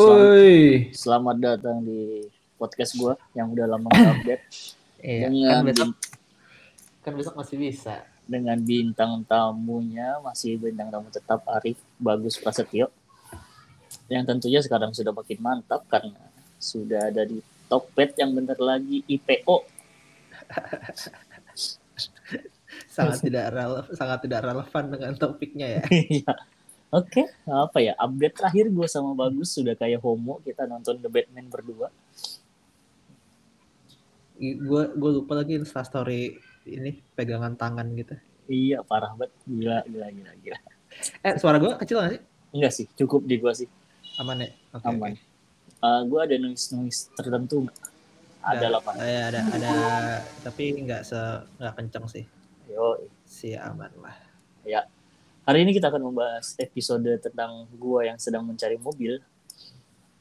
Woi. 0.00 0.88
Selamat 0.96 1.36
datang 1.36 1.84
di 1.84 2.24
podcast 2.56 2.96
gue 2.96 3.12
yang 3.36 3.52
udah 3.52 3.68
lama 3.68 3.84
nggak 3.84 4.12
update 4.16 4.44
Iya, 5.04 5.28
dengan 5.28 5.60
kan 5.60 5.64
besok 5.68 5.88
kan 7.04 7.12
besok 7.20 7.34
masih 7.36 7.56
bisa. 7.60 8.08
dengan 8.24 8.56
bintang 8.64 9.20
tamunya 9.28 10.16
masih 10.24 10.56
bintang 10.56 10.88
tamu 10.88 11.12
tetap 11.12 11.44
Arif 11.52 11.76
Bagus 12.00 12.40
Prasetyo 12.40 12.88
yang 14.08 14.24
tentunya 14.24 14.64
sekarang 14.64 14.96
sudah 14.96 15.12
makin 15.12 15.36
mantap 15.36 15.84
karena 15.84 16.16
sudah 16.56 17.12
ada 17.12 17.28
di 17.28 17.44
Tokped 17.68 18.16
yang 18.16 18.32
bentar 18.32 18.56
lagi 18.56 19.04
IPO 19.04 19.56
Sangat 22.90 23.20
tidak 23.22 23.52
relevan, 23.54 23.92
sangat 23.94 24.18
tidak 24.26 24.40
relevan 24.48 24.84
dengan 24.90 25.12
topiknya 25.14 25.78
ya. 25.78 25.82
Oke, 26.90 27.22
apa 27.46 27.78
ya? 27.78 27.94
Update 27.94 28.34
terakhir 28.34 28.66
gue 28.66 28.86
sama 28.90 29.14
Bagus 29.14 29.54
sudah 29.54 29.78
kayak 29.78 30.02
homo 30.02 30.42
kita 30.42 30.66
nonton 30.66 30.98
The 30.98 31.06
Batman 31.06 31.46
berdua. 31.46 31.86
Gue 34.40 34.82
gue 34.90 35.10
lupa 35.14 35.38
lagi 35.38 35.54
Insta 35.54 35.86
story 35.86 36.34
ini 36.66 36.98
pegangan 37.14 37.54
tangan 37.54 37.86
gitu. 37.94 38.18
Iya, 38.50 38.82
parah 38.82 39.14
banget. 39.14 39.30
Gila, 39.46 39.86
gila, 39.86 40.06
gila, 40.10 40.32
gila. 40.42 40.58
Eh 41.22 41.34
suara 41.38 41.62
gue 41.62 41.70
kecil 41.78 42.02
gak 42.02 42.10
sih? 42.18 42.22
Enggak 42.50 42.72
sih, 42.74 42.86
cukup 42.98 43.22
di 43.22 43.38
gue 43.38 43.52
sih. 43.54 43.70
Aman 44.18 44.42
ya? 44.42 44.50
Oke. 44.74 44.90
aman. 44.90 45.14
oke. 45.14 45.22
Eh, 45.80 46.00
gue 46.10 46.20
ada 46.20 46.36
noise-noise 46.42 47.14
tertentu 47.14 47.70
nggak? 47.70 47.78
Ada 48.40 48.66
lah, 48.66 48.80
Pak. 48.82 48.94
Eh, 48.98 49.20
ada 49.30 49.40
ada 49.46 49.70
tapi 50.42 50.74
nggak 50.74 51.06
se 51.06 51.20
nggak 51.60 51.74
kencang 51.78 52.04
sih. 52.10 52.24
Yo, 52.66 52.98
Si 53.22 53.54
aman 53.54 53.94
lah. 54.02 54.16
Hari 55.42 55.58
ini 55.62 55.72
kita 55.72 55.88
akan 55.88 56.02
membahas 56.04 56.54
episode 56.56 57.06
tentang 57.18 57.50
gua 57.74 58.04
yang 58.04 58.16
sedang 58.16 58.42
mencari 58.42 58.76
mobil. 58.76 59.18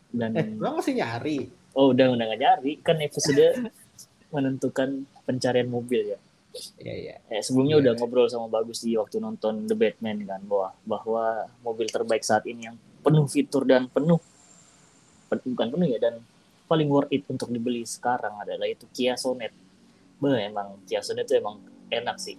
Dan 0.10 0.34
Eh, 0.34 0.46
lo 0.56 0.74
masih 0.74 0.96
nyari? 0.96 1.38
oh 1.72 1.94
udah 1.94 2.10
udah 2.10 2.26
nggak 2.26 2.42
nyari 2.42 2.72
kan 2.80 2.98
episode 3.00 3.70
menentukan 4.34 4.90
pencarian 5.24 5.68
mobil 5.68 6.02
ya. 6.08 6.20
Iya 6.78 6.94
iya. 6.96 7.16
Eh, 7.30 7.40
sebelumnya 7.40 7.78
Iya. 7.78 7.84
udah 7.84 7.94
ngobrol 7.96 8.26
sama 8.26 8.50
Bagus 8.50 8.82
di 8.82 8.98
waktu 8.98 9.18
nonton 9.18 9.66
The 9.66 9.76
Batman 9.76 10.26
kan 10.26 10.42
bahwa 10.44 10.74
bahwa 10.84 11.26
mobil 11.62 11.86
terbaik 11.88 12.22
saat 12.22 12.44
ini 12.46 12.66
yang 12.66 12.76
penuh 13.00 13.26
fitur 13.26 13.64
dan 13.64 13.86
penuh 13.86 14.18
pen- 15.28 15.46
bukan 15.46 15.68
penuh 15.70 15.88
ya 15.88 16.02
dan 16.02 16.18
paling 16.66 16.86
worth 16.86 17.10
it 17.10 17.22
untuk 17.26 17.48
dibeli 17.48 17.86
sekarang 17.86 18.34
adalah 18.36 18.66
itu 18.66 18.90
Kia 18.90 19.14
Sonet. 19.14 19.54
Bah, 20.18 20.36
emang 20.36 20.82
Kia 20.84 21.00
Sonet 21.00 21.24
itu 21.24 21.38
emang 21.38 21.62
enak 21.88 22.18
sih. 22.18 22.34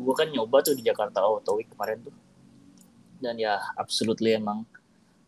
Gua 0.00 0.14
kan 0.16 0.28
nyoba 0.28 0.64
tuh 0.64 0.72
di 0.72 0.80
Jakarta 0.80 1.20
Auto 1.20 1.54
Week 1.54 1.68
kemarin 1.68 2.00
tuh. 2.00 2.14
Dan 3.20 3.36
ya 3.36 3.60
absolutely 3.76 4.32
emang 4.32 4.64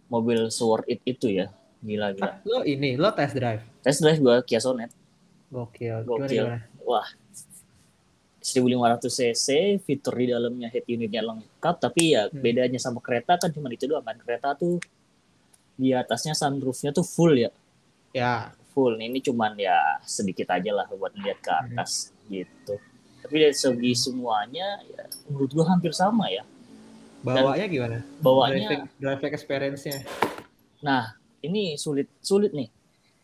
mobil 0.09 0.49
worth 0.51 0.89
it 0.89 1.01
itu 1.05 1.29
ya. 1.31 1.53
Gila 1.79 2.15
gila. 2.15 2.25
Ah, 2.25 2.35
lo 2.43 2.65
ini 2.65 2.97
lo 2.97 3.13
test 3.13 3.37
drive. 3.37 3.61
Test 3.81 4.01
drive 4.01 4.19
gua 4.19 4.41
Kia 4.41 4.59
Sonet. 4.59 4.89
Gokil. 5.53 6.09
Gokil. 6.09 6.49
gimana? 6.49 6.65
Wah, 6.83 7.05
1500 8.43 9.07
cc, 9.07 9.47
fitur 9.79 10.15
di 10.17 10.27
dalamnya 10.29 10.67
head 10.67 10.83
unitnya 10.85 11.23
lengkap, 11.23 11.75
tapi 11.79 12.17
ya 12.17 12.27
Hmm. 12.27 12.43
bedanya 12.43 12.81
sama 12.81 12.99
kereta 12.99 13.39
kan 13.39 13.53
cuma 13.53 13.71
itu 13.71 13.87
doang 13.87 14.03
kan. 14.03 14.19
Kereta 14.19 14.57
tuh 14.57 14.83
di 15.79 15.95
atasnya 15.95 16.35
sunroofnya 16.35 16.91
tuh 16.91 17.07
full 17.07 17.39
ya, 17.39 17.51
Ya, 18.13 18.53
full. 18.75 18.99
Ini 18.99 19.23
cuman 19.23 19.57
ya 19.57 20.01
sedikit 20.03 20.51
aja 20.51 20.69
lah 20.69 20.85
buat 20.91 21.15
lihat 21.15 21.39
ke 21.39 21.49
Hmm. 21.49 21.65
atas 21.71 22.11
gitu. 22.27 22.77
Tapi 23.33 23.49
dari 23.49 23.57
segi 23.57 23.97
semuanya 23.97 24.77
ya 24.93 25.09
menurut 25.33 25.57
gua 25.57 25.73
hampir 25.73 25.97
sama 25.97 26.29
ya. 26.29 26.45
bawanya 27.25 27.65
gimana? 27.65 28.05
Bawaannya 28.21 28.61
Driving, 28.69 28.83
driving 29.01 29.33
experience-nya. 29.33 29.99
Nah, 30.85 31.17
ini 31.41 31.81
sulit 31.81 32.13
sulit 32.21 32.53
nih. 32.53 32.69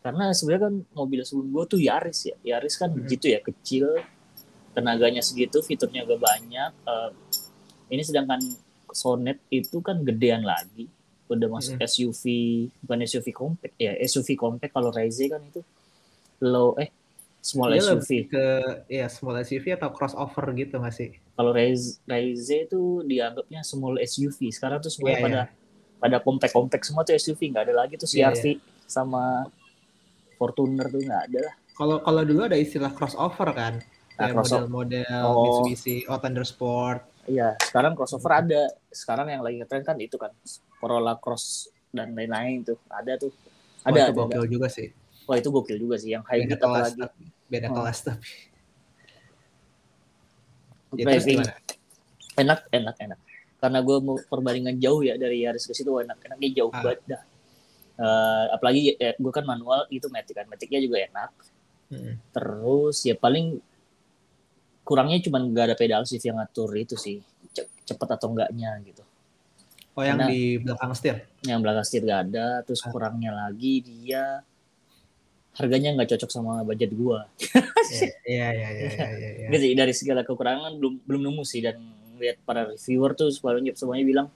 Karena 0.01 0.33
sebenarnya 0.33 0.65
kan 0.65 0.75
mobil 0.97 1.21
sebelum 1.21 1.53
gue 1.53 1.63
tuh 1.69 1.77
Yaris 1.85 2.25
ya. 2.25 2.33
Yaris 2.41 2.73
kan 2.73 2.89
Mhm. 2.89 3.05
gitu 3.05 3.29
ya, 3.29 3.37
kecil, 3.37 4.01
tenaganya 4.73 5.21
segitu, 5.21 5.61
fiturnya 5.61 6.09
gak 6.09 6.17
banyak. 6.17 6.71
Eh, 6.73 7.09
ini 7.93 8.01
sedangkan 8.01 8.41
Sonet 8.89 9.37
itu 9.53 9.77
kan 9.85 10.01
gedean 10.01 10.41
lagi. 10.41 10.89
Udah 11.29 11.53
masuk 11.53 11.77
Mhm. 11.77 11.85
SUV, 11.85 12.23
bukan 12.81 13.05
SUV 13.05 13.29
compact 13.29 13.77
ya, 13.77 13.93
SUV 14.01 14.33
compact 14.33 14.73
kalau 14.73 14.89
Raize 14.89 15.29
kan 15.29 15.45
itu 15.45 15.61
low 16.41 16.73
eh 16.81 16.89
small 17.49 17.73
Dia 17.73 17.81
SUV. 17.81 17.89
lebih 17.97 18.21
ke 18.29 18.45
ya 18.85 19.05
small 19.09 19.41
SUV 19.41 19.65
atau 19.73 19.89
crossover 19.89 20.45
gitu 20.53 20.77
nggak 20.77 20.93
sih? 20.93 21.09
Kalau 21.33 21.51
Raize 21.55 21.97
itu 22.53 22.81
dianggapnya 23.09 23.65
small 23.65 23.97
SUV. 23.97 24.53
Sekarang 24.53 24.77
tuh 24.77 24.93
semuanya 24.93 25.17
Iya, 25.17 25.25
pada 25.25 25.41
pada 25.99 26.17
compact-compact 26.21 26.83
semua 26.85 27.01
tuh 27.01 27.17
SUV 27.17 27.49
nggak 27.51 27.63
ada 27.65 27.75
lagi 27.85 27.97
tuh 27.97 28.07
Iya, 28.13 28.29
CRV 28.31 28.45
sama 28.85 29.49
Fortuner 30.37 30.87
tuh 30.87 31.01
nggak 31.01 31.21
ada 31.33 31.39
lah. 31.49 31.55
Kalau 31.73 31.97
kalau 32.05 32.21
dulu 32.27 32.41
ada 32.45 32.59
istilah 32.59 32.91
crossover 32.93 33.49
kan, 33.55 33.79
Nah, 34.19 34.35
model-model 34.35 35.23
Oh. 35.23 35.47
Mitsubishi 35.47 36.03
Outlander 36.11 36.43
Sport. 36.43 37.07
Iya, 37.23 37.55
sekarang 37.63 37.95
crossover 37.95 38.35
ada. 38.35 38.67
Sekarang 38.91 39.31
yang 39.31 39.39
lagi 39.39 39.63
ngetren 39.63 39.87
kan 39.87 39.95
itu 39.95 40.19
kan 40.19 40.35
Corolla 40.75 41.15
Cross 41.15 41.71
dan 41.95 42.11
lain-lain 42.11 42.67
tuh 42.67 42.75
ada 42.91 43.15
tuh. 43.15 43.31
Ada, 43.87 44.11
itu 44.11 44.11
ada, 44.11 44.19
gokil 44.19 44.43
ada. 44.43 44.51
juga 44.51 44.67
sih. 44.67 44.91
Wah 45.23 45.39
itu 45.39 45.47
gokil 45.47 45.79
juga 45.79 45.95
sih. 45.95 46.11
Yang 46.11 46.23
hybrid 46.27 46.59
apalagi. 46.59 47.01
Beda 47.49 47.67
Oh. 47.67 47.75
kelas 47.75 47.99
tapi. 48.03 48.29
Ya, 50.95 51.05
terus 51.05 51.25
gimana? 51.25 51.53
enak, 52.35 52.59
enak, 52.71 52.95
enak. 52.97 53.19
Karena 53.59 53.79
gue 53.83 53.97
mau 53.99 54.15
perbandingan 54.17 54.79
jauh 54.79 55.03
ya 55.03 55.19
dari 55.19 55.43
Yaris 55.43 55.67
ke 55.67 55.75
situ, 55.75 55.91
enak, 55.91 56.17
enaknya 56.23 56.49
jauh 56.55 56.71
Ah. 56.71 56.81
banget 56.81 57.01
dah. 57.05 57.21
Eh, 57.99 58.45
apalagi 58.55 58.95
ya, 58.95 59.11
gue 59.13 59.31
kan 59.31 59.43
manual 59.43 59.83
itu 59.91 60.07
matic 60.07 60.31
kan, 60.33 60.47
maticnya 60.47 60.79
juga 60.79 61.03
enak. 61.03 61.31
Hmm. 61.91 62.15
Terus 62.31 63.03
ya 63.03 63.13
paling 63.13 63.59
kurangnya 64.81 65.19
cuma 65.21 65.43
gak 65.43 65.65
ada 65.69 65.75
pedal 65.75 66.01
shift 66.07 66.23
yang 66.23 66.39
ngatur 66.39 66.73
itu 66.73 66.95
sih 66.95 67.19
ce- 67.51 67.69
cepet 67.83 68.09
atau 68.09 68.31
enggaknya 68.31 68.79
gitu. 68.81 69.03
Oh 69.93 70.01
yang 70.01 70.15
Karena- 70.17 70.31
di 70.31 70.41
belakang 70.57 70.91
setir. 70.95 71.27
Yang 71.43 71.59
belakang 71.61 71.85
setir 71.85 72.01
gak 72.07 72.21
ada, 72.31 72.47
terus 72.63 72.81
Ah. 72.81 72.89
kurangnya 72.89 73.31
lagi 73.35 73.83
dia 73.83 74.41
harganya 75.59 75.91
nggak 75.99 76.15
cocok 76.15 76.31
sama 76.31 76.63
budget 76.63 76.91
gua. 76.95 77.27
Iya 77.89 78.05
iya 78.29 78.47
iya 78.53 78.69
iya 78.69 78.89
iya. 78.93 79.29
iya. 79.43 79.47
Gitu 79.49 79.73
dari 79.73 79.93
segala 79.97 80.21
kekurangan 80.23 80.77
belum 80.77 81.03
belum 81.03 81.21
nemu 81.25 81.43
sih 81.43 81.59
dan 81.59 81.81
lihat 82.21 82.37
para 82.45 82.69
reviewer 82.69 83.17
tuh 83.17 83.33
semuanya 83.33 83.73
semuanya 83.73 84.05
bilang 84.05 84.27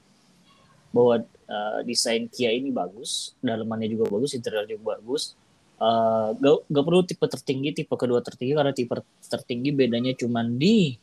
bahwa 0.89 1.21
uh, 1.49 1.79
desain 1.85 2.25
Kia 2.29 2.49
ini 2.53 2.69
bagus, 2.69 3.33
dalamannya 3.41 3.89
juga 3.89 4.09
bagus, 4.09 4.33
interior 4.33 4.65
juga 4.65 4.97
bagus. 4.97 5.33
Uh, 5.81 6.31
gak, 6.37 6.69
gak 6.69 6.85
perlu 6.85 7.01
tipe 7.03 7.25
tertinggi, 7.27 7.69
tipe 7.73 7.93
kedua 7.97 8.21
tertinggi 8.21 8.53
karena 8.53 8.71
tipe 8.71 8.93
tertinggi 9.25 9.69
bedanya 9.73 10.13
cuman 10.13 10.55
di 10.55 10.95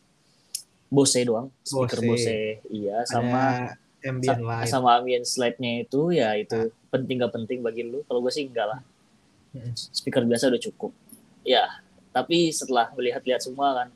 Bose 0.91 1.23
doang, 1.23 1.55
speaker 1.63 2.03
Bose. 2.03 2.27
Bose, 2.27 2.39
iya 2.67 3.07
sama 3.07 3.71
Ada 4.03 4.11
ambient 4.11 4.41
sa- 4.43 4.43
light. 4.43 4.67
sama 4.67 4.89
ambient 4.99 5.25
slide-nya 5.27 5.87
itu 5.87 6.01
ya 6.11 6.35
itu 6.35 6.75
penting 6.91 7.23
gak 7.23 7.35
penting 7.35 7.63
bagi 7.63 7.87
lu. 7.87 8.03
Kalau 8.11 8.19
gue 8.25 8.33
sih 8.35 8.47
enggak 8.47 8.67
lah. 8.75 8.81
Speaker 9.75 10.23
biasa 10.27 10.51
udah 10.51 10.63
cukup. 10.63 10.93
Ya, 11.43 11.67
tapi 12.15 12.55
setelah 12.55 12.93
melihat-lihat 12.95 13.43
semua 13.43 13.83
kan, 13.83 13.89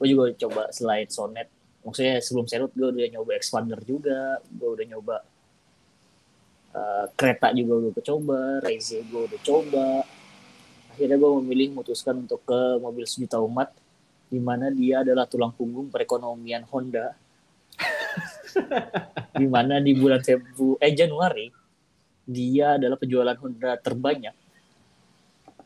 gue 0.00 0.06
juga 0.08 0.32
coba 0.48 0.62
selain 0.72 1.08
Sonet. 1.08 1.48
Maksudnya 1.82 2.22
sebelum 2.22 2.46
Serut 2.46 2.72
gue 2.72 2.88
udah 2.88 3.10
nyoba 3.10 3.34
Expander 3.36 3.80
juga, 3.82 4.38
gue 4.46 4.68
udah 4.70 4.86
nyoba 4.86 5.16
eh, 6.72 7.06
kereta 7.18 7.50
juga 7.52 7.72
gue 7.82 7.90
udah 7.92 8.04
coba, 8.06 8.40
Raize 8.62 9.02
gue 9.02 9.22
udah 9.28 9.40
coba. 9.42 9.88
Akhirnya 10.94 11.16
gue 11.16 11.30
memilih 11.42 11.66
memutuskan 11.74 12.22
untuk 12.22 12.44
ke 12.44 12.60
mobil 12.78 13.04
sejuta 13.08 13.40
umat, 13.42 13.72
di 14.32 14.40
mana 14.40 14.72
dia 14.72 15.04
adalah 15.04 15.28
tulang 15.28 15.52
punggung 15.52 15.92
perekonomian 15.92 16.64
Honda 16.72 17.12
di 19.40 19.44
mana 19.44 19.76
di 19.76 19.92
bulan 19.92 20.24
Februari 20.24 20.80
eh 20.80 20.92
Januari 20.96 21.46
dia 22.24 22.80
adalah 22.80 22.96
penjualan 22.96 23.36
Honda 23.36 23.76
terbanyak 23.76 24.32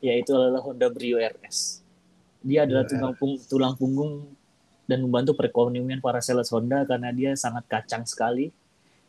yaitu 0.00 0.32
adalah 0.32 0.60
Honda 0.60 0.88
Brio 0.88 1.16
RS. 1.16 1.81
Dia 2.40 2.64
adalah 2.64 2.84
Brio 2.84 2.94
tulang, 2.94 3.14
pung- 3.14 3.43
tulang 3.44 3.75
punggung 3.75 4.12
dan 4.87 5.02
membantu 5.02 5.34
perekonomian 5.34 5.98
para 5.98 6.20
sales 6.20 6.46
Honda 6.48 6.84
karena 6.84 7.10
dia 7.10 7.34
sangat 7.34 7.66
kacang 7.66 8.06
sekali. 8.06 8.54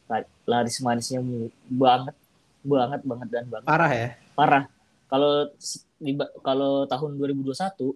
La- 0.07 0.25
Laris 0.43 0.79
manisnya 0.79 1.19
banget, 1.67 2.15
banget, 2.63 3.01
banget 3.03 3.27
dan 3.29 3.45
banget 3.45 3.67
Parah 3.67 3.91
ya. 3.91 4.09
parah. 4.33 4.63
Kalau 5.07 5.51
kalau 6.41 6.83
tahun 6.83 7.15
2021 7.15 7.95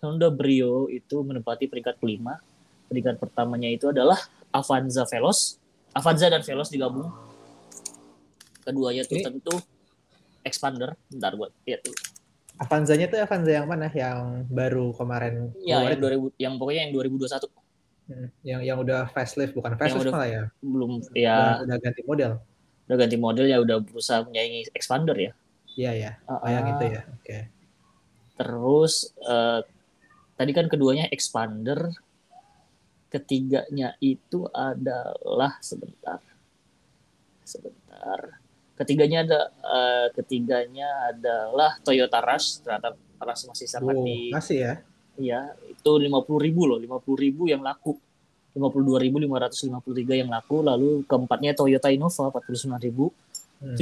Honda 0.00 0.28
Brio 0.28 0.88
itu 0.88 1.16
menempati 1.20 1.68
peringkat 1.68 1.96
kelima. 1.96 2.40
Peringkat 2.86 3.16
pertamanya 3.16 3.68
itu 3.68 3.86
adalah 3.86 4.18
Avanza 4.50 5.06
Veloz. 5.06 5.60
Avanza 5.92 6.26
dan 6.26 6.42
Veloz 6.42 6.68
digabung. 6.68 7.12
Keduanya 8.60 9.04
Ini- 9.04 9.22
tentu 9.22 9.54
Expander. 10.40 10.96
Bentar 11.06 11.36
buat 11.36 11.52
lihat 11.62 11.84
dulu. 11.84 12.00
Avanzanya 12.60 13.08
tuh 13.08 13.18
Avanza 13.18 13.50
yang 13.50 13.64
mana? 13.64 13.88
Yang 13.88 14.18
baru 14.52 14.92
kemarin 14.92 15.48
Ya, 15.58 15.80
keluar 15.80 15.90
yang 15.90 15.96
itu? 15.96 16.04
2000 16.04 16.26
yang 16.36 16.52
pokoknya 16.56 16.80
yang 16.84 16.92
2021 16.92 17.48
Hmm, 18.04 18.26
yang 18.42 18.60
yang 18.60 18.76
udah 18.76 19.06
facelift 19.08 19.54
bukan 19.54 19.78
facelift 19.78 20.10
udah- 20.10 20.14
malah 20.18 20.26
ya. 20.28 20.42
belum 20.58 20.98
Udah, 20.98 21.14
ya 21.14 21.38
udah 21.62 21.76
ganti 21.78 22.02
model. 22.02 22.32
udah 22.84 22.96
ganti 22.98 23.16
model 23.16 23.46
ya 23.46 23.56
udah 23.56 23.76
berusaha 23.80 24.26
menyaingi 24.26 24.66
expander 24.70 25.14
ya 25.14 25.32
Iya 25.70 25.90
ya. 25.94 26.12
Ah, 26.26 26.36
Oh 26.36 26.50
yang 26.50 26.66
ah. 26.66 26.72
itu 26.74 26.84
ya. 26.90 27.02
Oke. 27.08 27.38
terus 28.34 28.94
eh, 29.20 29.60
tadi 30.34 30.50
kan 30.50 30.66
keduanya 30.66 31.06
expander 31.08 31.92
ketiganya 33.06 33.94
itu 33.98 34.50
adalah 34.50 35.60
sebentar 35.60 36.18
sebentar 37.42 38.39
ketiganya 38.80 39.18
ada 39.22 39.40
eh, 39.52 40.06
ketiganya 40.16 40.88
adalah 41.08 41.76
Toyota 41.80 42.18
Rush 42.18 42.64
ternyata 42.64 42.96
Rush 43.20 43.44
masih 43.46 43.66
sangat 43.68 43.94
Wow, 43.94 44.04
di 44.04 44.32
masih 44.32 44.56
ya. 44.58 44.74
Iya, 45.20 45.40
itu 45.68 45.90
50 45.92 46.08
ribu 46.40 46.64
loh, 46.64 46.80
50 46.80 47.12
ribu 47.14 47.44
yang 47.44 47.60
laku. 47.60 47.92
52.553 48.50 49.70
yang 50.16 50.26
laku, 50.26 50.58
lalu 50.58 51.04
keempatnya 51.04 51.54
Toyota 51.54 51.86
Innova 51.86 52.34
49.700 52.34 53.12
Hmm. 53.60 53.76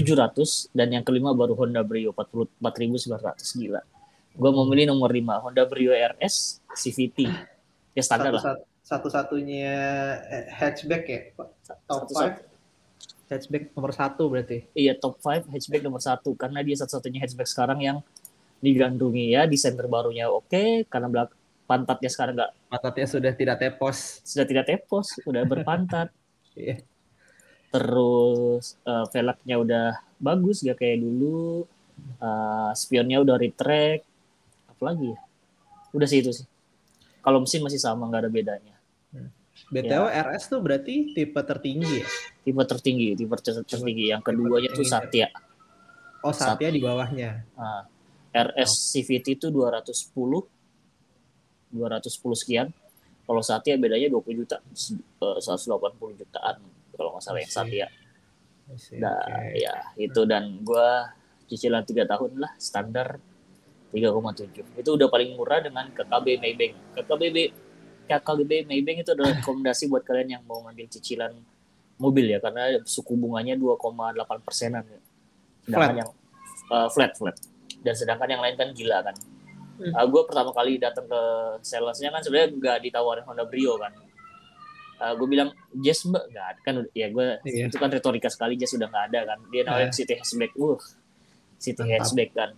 dan 0.74 0.88
yang 0.90 1.04
kelima 1.06 1.30
baru 1.32 1.54
Honda 1.54 1.80
Brio 1.80 2.10
44.900 2.12 3.38
gila. 3.54 3.80
Gua 4.34 4.50
mau 4.50 4.66
milih 4.66 4.90
nomor 4.90 5.08
5 5.08 5.38
Honda 5.40 5.62
Brio 5.64 5.94
RS 5.94 6.60
CVT. 6.74 7.30
Ya 7.94 8.02
standar 8.02 8.34
lah. 8.34 8.42
Satu, 8.42 8.62
satu 8.82 9.08
satunya 9.08 9.70
hatchback 10.50 11.04
ya. 11.06 11.20
Top 11.86 12.10
Satu- 12.10 12.12
5 12.12 12.47
hatchback 13.28 13.70
nomor 13.76 13.92
satu 13.92 14.26
berarti. 14.26 14.64
Iya 14.72 14.96
top 14.96 15.20
5 15.20 15.52
hatchback 15.52 15.82
nomor 15.84 16.00
satu. 16.02 16.32
Karena 16.34 16.64
dia 16.64 16.76
satu-satunya 16.80 17.22
hatchback 17.22 17.48
sekarang 17.48 17.78
yang 17.84 17.98
digandrungi 18.58 19.38
ya 19.38 19.46
desain 19.46 19.78
terbarunya 19.78 20.26
oke 20.26 20.82
karena 20.90 21.06
belak 21.06 21.30
pantatnya 21.70 22.10
sekarang 22.10 22.34
nggak 22.34 22.50
Pantatnya 22.66 23.06
sudah 23.06 23.30
tidak 23.30 23.56
tepos. 23.62 24.18
sudah 24.26 24.42
tidak 24.42 24.64
tepos 24.66 25.14
udah 25.28 25.42
berpantat. 25.44 26.08
Iya. 26.58 26.82
terus 27.70 28.74
eh, 28.82 29.06
velgnya 29.14 29.62
udah 29.62 29.86
bagus 30.18 30.66
gak 30.66 30.82
kayak 30.82 30.98
dulu. 31.06 31.62
Eh, 32.18 32.70
spionnya 32.74 33.22
udah 33.22 33.38
retract. 33.38 34.02
Apalagi 34.66 35.14
ya? 35.14 35.18
Udah 35.94 36.08
sih 36.10 36.18
itu 36.18 36.34
sih. 36.34 36.46
Kalau 37.22 37.38
mesin 37.38 37.62
masih 37.62 37.78
sama 37.78 38.10
nggak 38.10 38.26
ada 38.26 38.30
bedanya 38.32 38.78
BTW 39.68 40.04
RS 40.08 40.48
tuh 40.48 40.60
berarti 40.64 41.12
tipe 41.12 41.40
tertinggi 41.44 42.00
ya. 42.00 42.08
tipe 42.40 42.62
tertinggi 42.64 43.12
tipe 43.12 43.36
ter- 43.36 43.64
tertinggi. 43.68 44.04
Yang 44.08 44.22
keduanya 44.24 44.70
tuh. 44.72 44.84
Satya. 44.88 45.28
Oh, 46.24 46.32
Satya 46.32 46.72
di 46.72 46.80
bawahnya. 46.80 47.44
Nah, 47.52 47.84
RS 48.32 48.96
CVT 48.96 49.36
itu 49.36 49.46
210 49.52 50.08
210 51.68 52.40
sekian. 52.40 52.68
Kalau 53.28 53.44
Satya 53.44 53.76
bedanya 53.76 54.08
20 54.08 54.40
juta 54.40 54.56
eh, 54.64 55.38
180 55.44 56.16
jutaan 56.16 56.56
kalau 56.96 57.10
nggak 57.16 57.22
salah 57.22 57.40
yang. 57.44 57.52
Satya. 57.52 57.86
Nah, 58.96 59.20
oke. 59.20 59.52
ya 59.52 59.74
itu. 60.00 60.20
Dan 60.24 60.64
gua 60.64 61.12
cicilan 61.48 61.84
tiga 61.84 62.08
tahun 62.08 62.40
lah 62.40 62.52
standar 62.60 63.20
3,7 63.88 64.84
itu 64.84 64.90
udah 64.92 65.08
paling 65.08 65.32
murah 65.32 65.60
dengan 65.64 65.88
KKB 65.92 66.40
Maybank. 66.40 66.74
KKB 66.96 67.22
KKB 68.08 68.64
Maybank 68.64 68.98
itu 69.02 69.10
adalah 69.12 69.36
rekomendasi 69.36 69.86
buat 69.86 70.02
kalian 70.02 70.28
yang 70.30 70.42
mau 70.42 70.64
ngambil 70.64 70.88
cicilan 70.88 71.36
mobil 71.96 72.26
ya 72.26 72.38
karena 72.38 72.80
suku 72.82 73.12
bunganya 73.12 73.54
2,8 73.54 74.16
persenan 74.40 74.82
ya. 74.82 75.00
sedangkan 75.62 75.76
Flat. 75.84 75.98
yang 75.98 76.10
uh, 76.70 76.88
flat 76.88 77.12
flat 77.12 77.36
dan 77.78 77.92
sedangkan 77.92 78.28
yang 78.28 78.40
lain 78.40 78.56
kan 78.56 78.68
gila 78.72 79.00
kan 79.02 79.16
Hmm. 79.78 79.94
gue 79.94 80.22
pertama 80.26 80.50
kali 80.50 80.74
datang 80.74 81.06
ke 81.06 81.20
salesnya 81.62 82.10
kan 82.10 82.18
sebenarnya 82.18 82.50
nggak 82.50 82.78
ditawarin 82.82 83.22
Honda 83.22 83.46
Brio 83.46 83.78
kan 83.78 83.94
gue 85.14 85.28
bilang 85.30 85.54
Jazz 85.72 86.02
mbak 86.02 86.26
nggak 86.26 86.46
ada 86.48 86.60
kan 86.60 86.74
ya 86.90 87.06
gue 87.06 87.26
Iya. 87.46 87.70
itu 87.70 87.78
kan 87.78 87.86
retorika 87.86 88.26
sekali 88.26 88.58
Jazz 88.58 88.74
udah 88.74 88.90
nggak 88.90 89.04
ada 89.06 89.20
kan 89.24 89.38
dia 89.46 89.62
nawarin 89.62 89.86
Eh. 89.86 89.94
City 89.94 90.18
Hatchback 90.18 90.50
uh 90.58 90.74
City 91.56 91.78
Mantap. 91.78 91.94
Hatchback 91.94 92.30
kan 92.34 92.50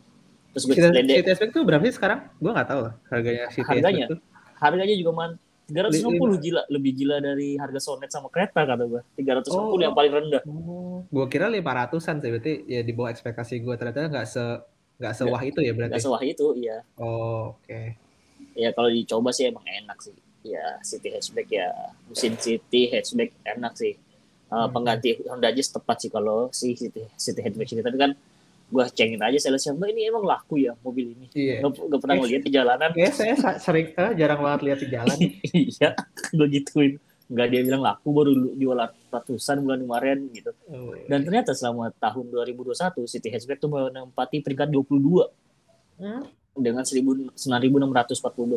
terus 0.50 0.64
gue 0.64 0.74
City, 0.74 0.88
City 0.96 1.12
hatchback 1.20 1.50
tuh 1.52 1.62
berapa 1.62 1.82
sih 1.84 1.94
sekarang? 1.94 2.20
Gue 2.40 2.50
nggak 2.50 2.68
tahu 2.72 2.80
lah 2.88 2.94
harganya 3.12 3.44
City 3.52 3.68
Harganya? 3.68 4.06
tuh. 4.08 4.18
Harganya 4.60 4.94
juga 4.94 5.12
man 5.12 5.30
360 5.66 6.02
Li- 6.10 6.42
gila 6.42 6.62
lebih 6.66 6.92
gila 6.94 7.16
dari 7.18 7.54
harga 7.54 7.78
Sonet 7.78 8.08
sama 8.08 8.26
kereta 8.26 8.62
kata 8.62 8.84
gue 8.84 9.00
360 9.16 9.50
Oh. 9.50 9.78
yang 9.78 9.92
paling 9.92 10.12
rendah 10.12 10.42
Oh, 10.44 11.02
gue 11.04 11.26
kira 11.26 11.46
500-an 11.46 12.16
sih 12.18 12.28
berarti 12.28 12.52
ya 12.64 12.80
di 12.80 12.90
bawah 12.90 13.08
ekspektasi 13.08 13.60
gue 13.60 13.74
ternyata 13.74 14.06
nggak 14.08 14.26
se 14.26 14.44
nggak 14.98 15.14
sewah 15.14 15.40
itu 15.40 15.58
ya 15.58 15.72
berarti. 15.72 15.92
nggak 15.92 16.04
sewah 16.04 16.22
itu 16.22 16.46
iya 16.54 16.82
Oh, 16.94 17.54
oke. 17.54 17.80
ya 18.52 18.68
kalau 18.70 18.88
dicoba 18.88 19.30
sih 19.30 19.46
emang 19.46 19.62
enak 19.64 19.96
sih 19.96 20.12
ya 20.42 20.60
City 20.80 21.08
Hatchback 21.08 21.48
ya 21.48 21.70
mesin 22.04 22.34
City 22.36 22.82
Hatchback 22.86 23.30
enak 23.46 23.74
sih 23.74 23.94
Uh, 24.50 24.66
Hmm. 24.66 24.74
pengganti 24.74 25.14
Honda 25.24 25.46
Jazz 25.48 25.70
tepat 25.70 25.96
sih 25.96 26.10
kalau 26.10 26.50
si 26.50 26.74
City 26.74 27.06
City 27.14 27.38
Hatchback 27.38 27.70
ini 27.70 27.80
tapi 27.80 27.94
kan 27.94 28.10
gue 28.70 28.84
cengin 28.94 29.18
aja 29.18 29.38
salesnya 29.42 29.74
mbak 29.74 29.90
ini 29.90 30.06
emang 30.06 30.22
laku 30.22 30.62
ya 30.62 30.78
mobil 30.86 31.10
ini? 31.18 31.26
Iya. 31.34 31.66
nggak 31.66 31.90
nggak 31.90 32.00
pernah 32.00 32.16
ngeliat 32.22 32.42
di 32.46 32.52
jalanan. 32.54 32.90
Kayaknya 32.94 33.14
saya 33.18 33.34
sa- 33.34 33.58
sering 33.58 33.90
eh, 33.90 34.12
jarang 34.14 34.40
banget 34.46 34.60
lihat 34.62 34.78
di 34.78 34.88
jalan. 34.94 35.16
iya 35.74 35.88
gue 36.30 36.46
gituin. 36.54 36.92
Nggak 37.30 37.46
dia 37.50 37.60
bilang 37.66 37.82
laku 37.82 38.08
baru 38.14 38.30
jual 38.54 38.78
ratusan 39.10 39.62
bulan 39.62 39.78
kemarin 39.82 40.18
gitu. 40.34 40.50
Oh, 40.70 40.94
dan 41.06 41.22
ternyata 41.26 41.50
selama 41.54 41.90
tahun 41.98 42.26
2021 42.30 43.06
City 43.06 43.28
Hatchback 43.30 43.58
tuh 43.58 43.70
menempati 43.70 44.42
peringkat 44.42 44.70
22 44.70 45.30
hmm, 45.98 46.22
dengan 46.58 46.82
9.642 46.86 47.34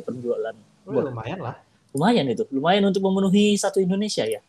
penjualan. 0.01 0.55
Oh, 0.85 1.01
lumayan 1.01 1.41
lah. 1.41 1.57
lumayan 1.93 2.25
itu. 2.29 2.45
Lumayan 2.49 2.89
untuk 2.89 3.05
memenuhi 3.05 3.53
satu 3.53 3.77
Indonesia 3.77 4.25
ya? 4.25 4.41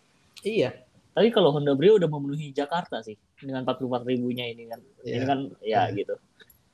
Iya. 0.44 0.76
tapi 1.14 1.30
kalau 1.30 1.54
Honda 1.54 1.72
Brio 1.78 1.94
udah 1.94 2.10
memenuhi 2.10 2.50
Jakarta 2.50 2.98
sih 3.00 3.14
dengan 3.36 3.62
44 3.62 3.80
ribunya 4.04 4.46
ini 4.46 4.66
kan 4.66 4.80
Iya. 5.00 5.12
ini 5.12 5.24
kan 5.24 5.38
ya 5.60 5.82
Hmm. 5.84 5.94
gitu 5.94 6.14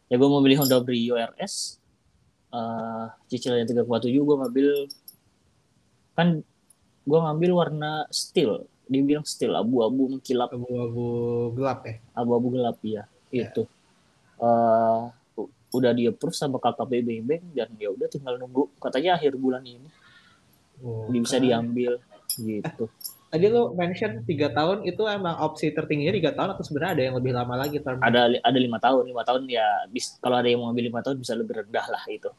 ya 0.07 0.15
gue 0.15 0.29
mau 0.29 0.41
beli 0.41 0.55
Honda 0.55 0.79
Brio 0.79 1.15
RS 1.15 1.79
eh 2.51 3.07
cicilannya 3.27 3.65
3,7 3.65 3.87
gue 4.19 4.37
ngambil 4.37 4.69
kan 6.13 6.29
gue 7.01 7.19
ngambil 7.21 7.51
warna 7.55 7.91
steel 8.09 8.67
dia 8.85 9.01
bilang 9.01 9.23
steel 9.23 9.55
abu-abu 9.55 10.11
mengkilap 10.11 10.51
Abu-abu 10.51 11.07
gelap 11.55 11.81
ya. 11.85 11.95
abu-abu 12.13 12.49
gelap 12.51 12.79
ya 12.83 13.03
Ya. 13.31 13.47
itu 13.47 13.65
Eh, 14.37 15.01
u- 15.37 15.53
udah 15.71 15.93
di 15.93 16.09
approve 16.09 16.33
sama 16.33 16.57
KKP 16.57 16.93
Bank 17.21 17.45
dan 17.53 17.69
ya 17.77 17.87
udah 17.87 18.09
tinggal 18.09 18.35
nunggu 18.35 18.73
katanya 18.77 19.15
akhir 19.15 19.37
bulan 19.37 19.61
ini 19.63 19.85
Oh, 20.81 21.05
dia 21.07 21.21
bisa 21.21 21.37
keren. 21.37 21.45
diambil 21.45 21.93
gitu 22.35 22.89
Tadi 23.31 23.47
lo 23.47 23.71
mention 23.73 24.27
tiga 24.27 24.51
tahun 24.51 24.83
itu 24.83 25.07
emang 25.07 25.39
opsi 25.39 25.71
tertingginya 25.71 26.11
tiga 26.11 26.31
tahun 26.35 26.51
atau 26.51 26.67
sebenarnya 26.67 26.93
ada 26.99 27.03
yang 27.07 27.15
lebih 27.15 27.31
lama 27.31 27.55
lagi 27.57 27.79
term? 27.79 28.03
ada 28.03 28.27
ada 28.27 28.59
lima 28.59 28.77
tahun 28.77 29.07
lima 29.07 29.23
tahun 29.23 29.47
ya 29.47 29.67
bis, 29.87 30.19
kalau 30.19 30.35
ada 30.35 30.51
yang 30.51 30.59
mau 30.59 30.69
ambil 30.69 30.83
lima 30.85 30.99
tahun 30.99 31.15
bisa 31.17 31.39
lebih 31.39 31.63
rendah 31.63 31.87
lah 31.87 32.03
itu 32.07 32.31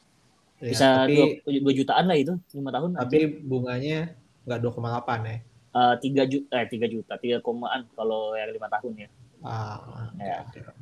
Ya, 0.62 0.70
bisa 0.70 0.88
dua, 1.10 1.26
dua 1.42 1.74
jutaan 1.74 2.06
lah 2.06 2.14
itu 2.14 2.36
lima 2.54 2.70
tahun 2.70 2.94
tapi 2.94 3.18
bunganya 3.42 4.14
nggak 4.46 4.60
2,8 4.62 5.20
ya. 5.26 5.38
Eh, 5.72 5.96
tiga 5.98 6.24
juta 6.28 6.54
eh 6.54 6.66
tiga 6.68 6.86
juta 6.86 7.14
tiga 7.16 7.38
komaan 7.40 7.88
kalau 7.96 8.36
yang 8.36 8.52
lima 8.52 8.68
tahun 8.68 8.94
ya 9.00 9.10
Ah, 9.42 10.12
Ya. 10.20 10.46
oke. 10.46 10.60
Nah. 10.62 10.76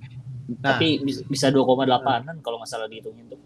tapi 0.59 0.99
bis- 0.99 1.23
bisa 1.23 1.47
dua 1.47 1.63
koma 1.63 1.85
delapanan 1.85 2.41
kalau 2.41 2.57
nggak 2.57 2.67
salah 2.67 2.89
dihitungin 2.89 3.29
tuh 3.29 3.39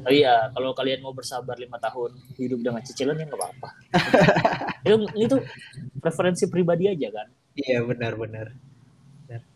tapi 0.00 0.22
ya 0.22 0.48
kalau 0.54 0.70
kalian 0.72 1.00
mau 1.02 1.12
bersabar 1.12 1.54
lima 1.58 1.76
tahun 1.76 2.16
hidup 2.38 2.60
dengan 2.62 2.80
cicilan 2.82 3.18
ya 3.18 3.24
nggak 3.28 3.40
apa-apa 3.40 3.68
itu 4.86 4.96
itu 5.18 5.36
preferensi 6.00 6.44
pribadi 6.48 6.88
aja 6.88 7.10
kan 7.12 7.28
Iya 7.58 7.82
benar-benar. 7.82 8.54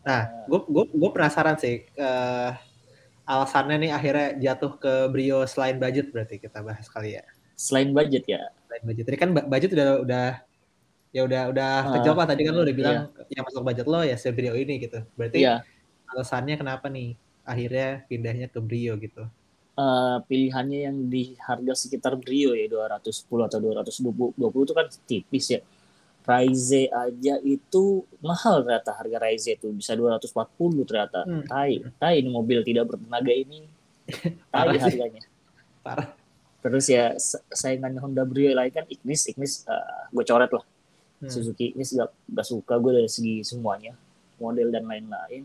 Nah, 0.06 0.22
gue 0.46 0.60
gue 0.70 0.84
gue 0.86 1.10
penasaran 1.10 1.58
sih 1.58 1.82
eh, 1.82 2.50
alasannya 3.26 3.76
nih 3.86 3.90
akhirnya 3.90 4.28
jatuh 4.38 4.72
ke 4.78 4.92
Brio 5.10 5.42
selain 5.50 5.80
budget 5.80 6.14
berarti 6.14 6.38
kita 6.38 6.62
bahas 6.62 6.86
kali 6.90 7.18
ya. 7.18 7.24
selain 7.54 7.94
budget 7.94 8.26
ya 8.26 8.50
Selain 8.66 8.82
budget. 8.82 9.04
Tadi 9.06 9.18
kan 9.18 9.30
budget 9.30 9.70
udah 9.78 9.88
udah 10.02 10.26
ya 11.14 11.22
udah 11.22 11.42
udah 11.54 11.70
Ah, 11.86 11.92
kejawab 11.94 12.26
lah 12.26 12.28
tadi 12.34 12.42
kan 12.42 12.52
lo 12.58 12.66
udah 12.66 12.74
bilang 12.74 12.98
yang 13.30 13.46
masuk 13.46 13.62
budget 13.62 13.86
lo 13.86 14.02
ya 14.02 14.16
si 14.18 14.28
Brio 14.34 14.54
ini 14.58 14.82
gitu. 14.82 14.98
Berarti 15.14 15.38
iya 15.46 15.62
alasannya 16.10 16.54
kenapa 16.58 16.86
nih 16.90 17.14
akhirnya 17.46 18.02
pindahnya 18.10 18.46
ke 18.50 18.58
Brio 18.58 18.98
gitu. 18.98 19.22
Eh, 19.74 20.18
pilihannya 20.24 20.78
yang 20.86 20.96
di 21.10 21.34
harga 21.38 21.74
sekitar 21.74 22.14
Brio 22.18 22.54
ya 22.54 22.66
210 22.70 23.26
atau 23.26 23.58
220 23.58 24.38
20 24.38 24.66
itu 24.66 24.74
kan 24.74 24.86
tipis 25.06 25.46
ya. 25.50 25.60
Raize 26.24 26.88
aja 26.88 27.36
itu 27.44 28.00
mahal 28.24 28.64
ternyata 28.64 28.96
harga 28.96 29.18
Raize 29.20 29.60
itu 29.60 29.68
bisa 29.76 29.92
240 29.92 30.88
ternyata. 30.88 31.20
Hmm. 31.28 31.44
Tai, 31.44 31.84
tai 32.00 32.24
ini 32.24 32.32
mobil 32.32 32.64
tidak 32.64 32.96
bertenaga 32.96 33.28
ini. 33.28 33.68
Tai 34.48 34.48
Parah 34.48 34.72
sih. 34.72 34.82
harganya. 34.88 35.22
Parah. 35.84 36.08
Terus 36.64 36.88
ya 36.88 37.12
sa- 37.20 37.44
saingannya 37.52 38.00
Honda 38.00 38.24
Brio 38.24 38.56
lain 38.56 38.72
kan 38.72 38.88
Ignis, 38.88 39.28
Ignis 39.28 39.68
gue 40.08 40.24
coret 40.24 40.48
lah. 40.48 40.64
Hmm. 41.20 41.28
Suzuki 41.28 41.76
Ignis 41.76 41.92
gak, 41.92 42.08
gak 42.08 42.46
suka 42.48 42.80
gue 42.80 43.04
dari 43.04 43.10
segi 43.12 43.44
semuanya, 43.44 43.92
model 44.40 44.72
dan 44.72 44.88
lain-lain. 44.88 45.44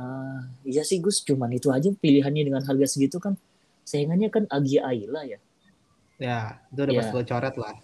Ah, 0.00 0.40
iya 0.64 0.80
sih 0.80 0.96
Gus, 0.96 1.20
cuman 1.20 1.52
itu 1.52 1.68
aja 1.68 1.92
pilihannya 1.92 2.40
dengan 2.42 2.62
harga 2.64 2.88
segitu 2.88 3.20
kan. 3.20 3.36
Saingannya 3.84 4.32
kan 4.32 4.48
Agia 4.48 4.80
Ayla 4.82 5.28
ya. 5.28 5.36
Ya, 6.16 6.40
itu 6.68 6.80
udah 6.80 6.88
Iya. 6.90 7.00
pasti 7.00 7.14
lo 7.14 7.24
coret 7.26 7.56
lah. 7.56 7.76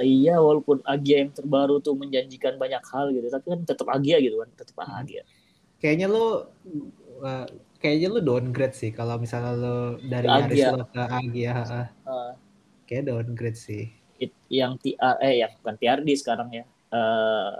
iya 0.00 0.40
walaupun 0.40 0.80
Agia 0.82 1.20
yang 1.20 1.28
terbaru 1.30 1.76
tuh 1.78 1.92
menjanjikan 1.92 2.56
banyak 2.56 2.80
hal 2.88 3.12
gitu 3.12 3.28
tapi 3.28 3.52
kan 3.52 3.60
tetap 3.62 3.84
Agia 3.86 4.16
gitu 4.16 4.40
kan 4.40 4.48
tetap 4.54 4.76
Hmm. 4.80 4.96
Agia 4.96 5.22
Kayaknya 5.76 6.06
lu 6.08 6.24
uh, 7.20 7.44
kayaknya 7.76 8.08
lu 8.08 8.20
downgrade 8.20 8.72
sih 8.72 8.90
kalau 8.90 9.20
misalnya 9.20 9.52
lu 9.52 9.76
dari 10.02 10.24
Agia. 10.24 10.72
lu 10.72 10.84
ke 10.86 11.02
Agia. 11.04 11.52
heeh. 11.52 11.86
Eh, 12.06 12.32
Kayak 12.86 13.02
downgrade 13.06 13.58
sih. 13.58 13.92
it- 14.16 14.40
yang 14.48 14.76
TR 14.76 15.20
eh 15.20 15.40
yang 15.40 15.52
bukan 15.58 15.76
TRD 15.76 16.08
sekarang 16.14 16.48
ya 16.50 16.64
eh 16.90 17.52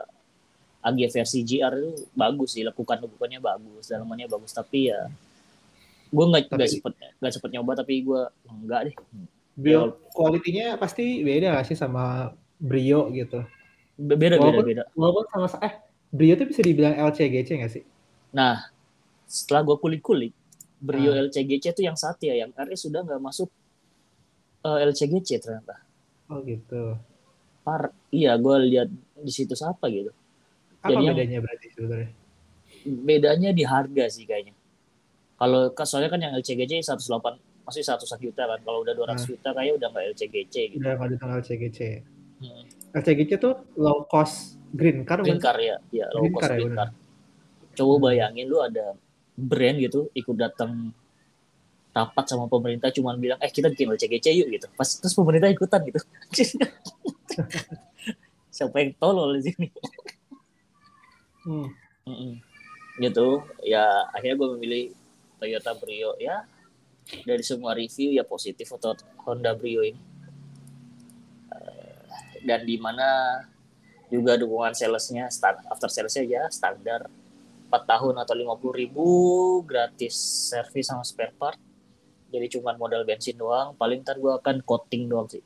Agia 0.81 1.09
versi 1.09 1.41
GR 1.41 1.75
itu 1.75 1.91
bagus 2.13 2.51
sih 2.53 2.63
lekukan 2.63 2.99
lekukannya 2.99 3.37
bagus 3.39 3.85
dalamannya 3.87 4.27
bagus 4.27 4.51
tapi 4.51 4.89
ya 4.89 5.13
gue 6.09 6.25
nggak 6.27 6.49
nggak 6.49 6.69
sempet 6.69 6.93
nggak 7.17 7.33
sempet 7.33 7.51
nyoba 7.53 7.73
tapi 7.77 8.01
gue 8.01 8.21
enggak 8.47 8.81
deh 8.89 8.97
Build 9.53 9.93
quality-nya 10.11 10.75
pasti 10.75 11.21
beda 11.21 11.53
gak 11.53 11.67
sih 11.67 11.77
sama 11.77 12.33
Brio 12.57 13.13
gitu. 13.13 13.45
Be- 13.95 14.17
beda 14.17 14.35
beda 14.35 14.41
Walaupun- 14.41 14.67
beda 14.67 14.83
Walaupun 14.95 15.25
sama 15.29 15.47
eh 15.61 15.75
Brio 16.09 16.33
tuh 16.35 16.47
bisa 16.47 16.61
dibilang 16.61 16.97
LCGC 16.97 17.49
gak 17.59 17.71
sih? 17.71 17.85
nah 18.31 18.73
setelah 19.27 19.63
gue 19.63 19.77
kulik-kulik 19.77 20.33
Brio 20.77 21.13
Ah. 21.13 21.21
LCGC 21.21 21.65
itu 21.71 21.83
yang 21.83 21.95
Satya 21.95 22.33
yang 22.35 22.51
RS 22.51 22.89
sudah 22.89 23.05
nggak 23.05 23.21
masuk 23.21 23.53
eh, 24.63 24.79
LCGC 24.83 25.29
ternyata 25.39 25.77
Oh 26.27 26.41
gitu. 26.41 26.97
par 27.61 27.93
iya 28.09 28.33
gue 28.35 28.57
lihat 28.67 28.89
di 29.15 29.29
situs 29.29 29.61
apa 29.61 29.87
gitu 29.87 30.09
Apa 30.81 30.89
Jadi 30.91 31.03
yang- 31.03 31.15
bedanya 31.15 31.39
berarti 31.41 31.67
sebenarnya? 31.71 32.11
bedanya 32.81 33.51
di 33.53 33.61
harga 33.63 34.05
sih 34.09 34.25
kayaknya 34.25 34.57
kalau 35.37 35.69
soalnya 35.79 36.09
kan 36.09 36.17
yang 36.19 36.33
LCGC 36.35 36.81
108 36.81 37.37
masih 37.63 37.83
100 37.83 38.17
juta 38.19 38.43
kan 38.43 38.59
kalau 38.59 38.81
udah 38.81 38.95
200 38.95 39.21
Ah. 39.21 39.27
juta 39.27 39.49
kayaknya 39.51 39.75
udah 39.77 39.89
nggak 39.91 40.05
LCGC 40.11 40.55
gitu 40.71 40.81
Udah 40.81 40.93
nggak 40.95 41.09
ditanggal 41.11 41.39
LCGC. 41.39 41.79
Hmm. 42.41 42.63
LCGC 42.95 43.31
tuh 43.37 43.55
low 43.77 44.05
cost 44.05 44.57
green 44.71 45.05
car 45.05 45.21
green 45.21 45.37
car 45.39 45.57
ya 45.57 45.77
ya 45.91 46.09
low 46.11 46.25
Green 46.25 46.33
cost 46.33 46.43
car 46.43 46.51
ya, 46.51 46.57
green 46.57 46.73
benar. 46.73 46.89
car 46.89 46.97
coba 47.71 47.95
bayangin 48.03 48.47
lu 48.47 48.59
ada 48.59 48.97
brand 49.35 49.77
gitu 49.79 50.09
ikut 50.13 50.35
datang 50.35 50.91
rapat 51.91 52.25
sama 52.25 52.47
pemerintah 52.47 52.89
cuman 52.89 53.15
bilang 53.15 53.39
eh 53.39 53.51
kita 53.51 53.69
bikin 53.69 53.93
LCGC 53.93 54.27
yuk 54.35 54.49
gitu 54.49 54.67
pas 54.73 54.89
terus 54.89 55.13
pemerintah 55.13 55.49
ikutan 55.49 55.85
gitu 55.85 56.01
siapa 58.51 58.77
yang 58.79 58.93
tolol 58.97 59.37
di 59.37 59.47
sini 59.47 59.69
Hmm. 61.51 62.39
Gitu. 63.03 63.29
Ya 63.67 64.07
akhirnya 64.15 64.37
gue 64.39 64.49
memilih 64.55 64.85
Toyota 65.43 65.75
Brio. 65.75 66.15
Ya 66.23 66.47
dari 67.27 67.43
semua 67.43 67.75
review 67.75 68.15
ya 68.15 68.23
positif 68.23 68.71
atau 68.71 68.95
Honda 69.27 69.57
Brio 69.59 69.83
ini. 69.83 69.99
Eh, 71.51 71.99
dan 72.47 72.63
di 72.63 72.79
mana 72.79 73.41
juga 74.11 74.39
dukungan 74.39 74.75
salesnya 74.75 75.31
stand, 75.31 75.63
after 75.71 75.91
salesnya 75.91 76.27
ya 76.27 76.43
standar 76.51 77.07
4 77.71 77.87
tahun 77.87 78.15
atau 78.19 78.35
50 78.35 78.83
ribu 78.83 79.07
gratis 79.63 80.15
servis 80.51 80.91
sama 80.91 81.03
spare 81.03 81.35
part. 81.35 81.59
Jadi 82.31 82.59
cuman 82.59 82.79
modal 82.79 83.03
bensin 83.03 83.35
doang. 83.35 83.75
Paling 83.75 84.07
ntar 84.07 84.19
gue 84.23 84.31
akan 84.31 84.63
coating 84.63 85.11
doang 85.11 85.27
sih. 85.27 85.43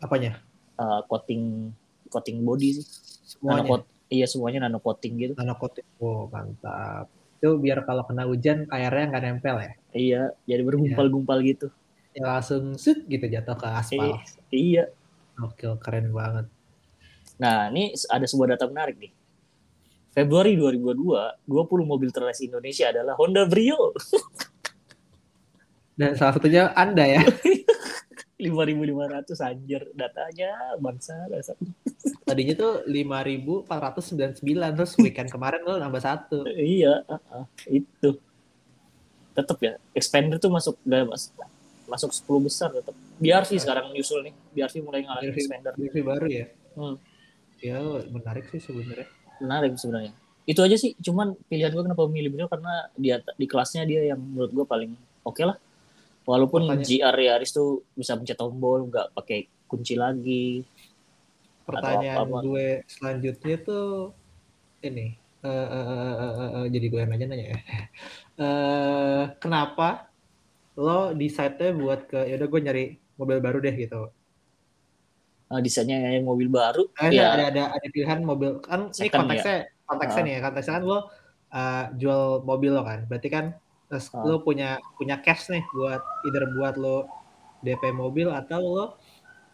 Apanya? 0.00 0.40
Eh, 0.80 1.00
coating 1.04 1.72
coating 2.08 2.40
body 2.44 2.80
sih. 2.80 2.86
Semuanya. 3.28 3.68
coat 3.68 3.84
iya 4.08 4.26
semuanya 4.28 4.66
nano 4.66 4.80
coating 4.80 5.14
gitu 5.20 5.32
Nano 5.36 5.54
coating. 5.56 5.86
Oh, 6.00 6.28
mantap. 6.32 7.08
Itu 7.38 7.60
biar 7.60 7.86
kalau 7.86 8.02
kena 8.04 8.26
hujan 8.26 8.66
airnya 8.72 9.04
nggak 9.08 9.22
nempel 9.22 9.56
ya. 9.62 9.72
Iya, 9.94 10.22
jadi 10.44 10.62
bergumpal-gumpal 10.66 11.38
gitu. 11.46 11.70
Ya 12.16 12.26
langsung 12.26 12.74
sut 12.74 13.06
gitu 13.06 13.24
jatuh 13.30 13.54
ke 13.54 13.68
aspal. 13.68 14.18
Eh, 14.50 14.58
iya. 14.74 14.84
Oke, 15.38 15.70
keren 15.78 16.10
banget. 16.10 16.50
Nah, 17.38 17.70
ini 17.70 17.94
ada 18.10 18.26
sebuah 18.26 18.58
data 18.58 18.66
menarik 18.66 18.98
nih. 18.98 19.12
Februari 20.10 20.58
2022, 20.58 21.46
20 21.46 21.86
mobil 21.86 22.10
terles 22.10 22.42
Indonesia 22.42 22.90
adalah 22.90 23.14
Honda 23.14 23.46
Brio. 23.46 23.94
Dan 25.94 26.18
salah 26.18 26.34
satunya 26.34 26.74
Anda 26.74 27.06
ya. 27.06 27.22
5.500 28.38 29.34
anjir 29.42 29.82
datanya 29.98 30.78
bangsa 30.78 31.26
dasar. 31.26 31.58
Tadinya 32.28 32.54
tuh 32.54 32.72
5.499 32.86 34.46
terus 34.78 34.92
weekend 35.02 35.28
kemarin 35.28 35.66
lo 35.66 35.74
nambah 35.82 35.98
satu. 35.98 36.46
iya, 36.54 37.02
uh, 37.10 37.18
uh, 37.34 37.44
itu. 37.66 38.14
Tetap 39.34 39.58
ya, 39.58 39.74
expander 39.94 40.38
tuh 40.38 40.50
masuk 40.50 40.78
gak 40.86 41.06
mas, 41.10 41.34
masuk 41.90 42.10
10 42.14 42.46
besar 42.46 42.68
tetap. 42.70 42.94
BRV 43.18 43.50
sekarang 43.58 43.90
nyusul 43.90 44.22
nih. 44.22 44.34
BRV 44.54 44.74
mulai 44.86 45.02
ngalahin 45.02 45.34
expander. 45.34 45.72
TV 45.74 45.94
baru 46.06 46.26
ya. 46.30 46.46
Hmm. 46.78 46.96
Ya 47.58 47.82
menarik 48.06 48.46
sih 48.54 48.62
sebenarnya. 48.62 49.10
Menarik 49.42 49.74
sebenarnya. 49.74 50.14
Itu 50.48 50.62
aja 50.62 50.78
sih, 50.78 50.94
cuman 50.96 51.34
pilihan 51.50 51.74
gue 51.74 51.82
kenapa 51.84 52.06
memilih 52.08 52.30
Brio 52.32 52.46
karena 52.48 52.88
di, 52.94 53.12
at- 53.12 53.34
di 53.34 53.46
kelasnya 53.50 53.84
dia 53.84 54.14
yang 54.14 54.22
menurut 54.22 54.54
gue 54.54 54.64
paling 54.64 54.94
oke 55.26 55.42
lah. 55.42 55.58
Walaupun 56.28 56.68
Makanya- 56.68 56.84
GR 56.84 57.16
Yaris 57.18 57.50
tuh 57.50 57.88
bisa 57.96 58.12
pencet 58.12 58.36
tombol, 58.36 58.84
nggak 58.86 59.16
pakai 59.16 59.38
kunci 59.64 59.96
lagi. 59.96 60.60
Pertanyaan 61.64 62.16
apa-apa. 62.22 62.44
gue 62.44 62.66
selanjutnya 62.86 63.56
tuh 63.60 64.12
ini. 64.82 65.16
eh, 65.38 65.46
eh, 65.46 65.86
eh, 65.86 65.86
eh, 65.94 66.32
eh, 66.34 66.50
eh, 66.52 66.66
jadi 66.68 66.86
gue 66.88 66.98
yang 66.98 67.10
nanya 67.10 67.26
nanya 67.26 67.46
ya. 67.48 67.58
Eh, 68.38 69.22
kenapa 69.38 70.10
lo 70.74 71.10
decide-nya 71.10 71.74
buat 71.74 72.06
ke 72.06 72.22
ya 72.22 72.34
udah 72.34 72.48
gue 72.48 72.60
nyari 72.60 72.84
mobil 73.14 73.38
baru 73.38 73.58
deh 73.58 73.70
gitu. 73.72 74.10
Nah, 75.46 75.58
desainnya 75.58 76.12
yang 76.12 76.22
mobil 76.22 76.46
baru, 76.46 76.86
Eh, 76.98 77.14
ya 77.14 77.34
ada 77.34 77.44
ada 77.48 77.62
ada 77.72 77.86
pilihan 77.88 78.20
mobil 78.20 78.58
kan 78.60 78.90
ini 78.92 79.08
konteksnya 79.08 79.58
konteksnya 79.84 80.20
Ah. 80.20 80.26
nih 80.26 80.32
ya 80.34 80.40
konteksnya 80.40 80.74
kan 80.74 80.84
lo 80.84 80.98
uh, 80.98 81.02
jual 81.94 82.22
mobil 82.42 82.70
lo 82.70 82.82
kan 82.82 83.06
berarti 83.06 83.28
kan 83.28 83.44
terus 83.88 84.12
Ah. 84.12 84.20
lo 84.20 84.40
punya 84.40 84.68
punya 84.94 85.16
cash 85.18 85.48
nih 85.48 85.64
buat 85.70 86.00
either 86.24 86.44
buat 86.52 86.76
lo 86.76 87.08
DP 87.58 87.90
mobil 87.90 88.28
atau 88.28 88.60
lo 88.60 88.86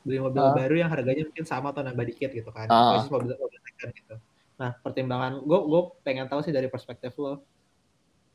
beli 0.03 0.19
mobil 0.19 0.43
Ah. 0.43 0.53
baru 0.53 0.75
yang 0.77 0.91
harganya 0.91 1.25
mungkin 1.25 1.45
sama 1.45 1.71
atau 1.71 1.81
nambah 1.81 2.05
dikit 2.05 2.31
gitu 2.31 2.51
kan 2.51 2.67
Ah. 2.67 2.99
Versus 2.99 3.09
mobil 3.09 3.33
mobil 3.33 3.59
second 3.63 3.91
gitu 3.93 4.15
nah 4.55 4.71
pertimbangan 4.77 5.41
gue 5.41 5.59
gue 5.61 5.81
pengen 6.03 6.27
tahu 6.27 6.39
sih 6.41 6.51
dari 6.51 6.67
perspektif 6.67 7.15
lo 7.17 7.43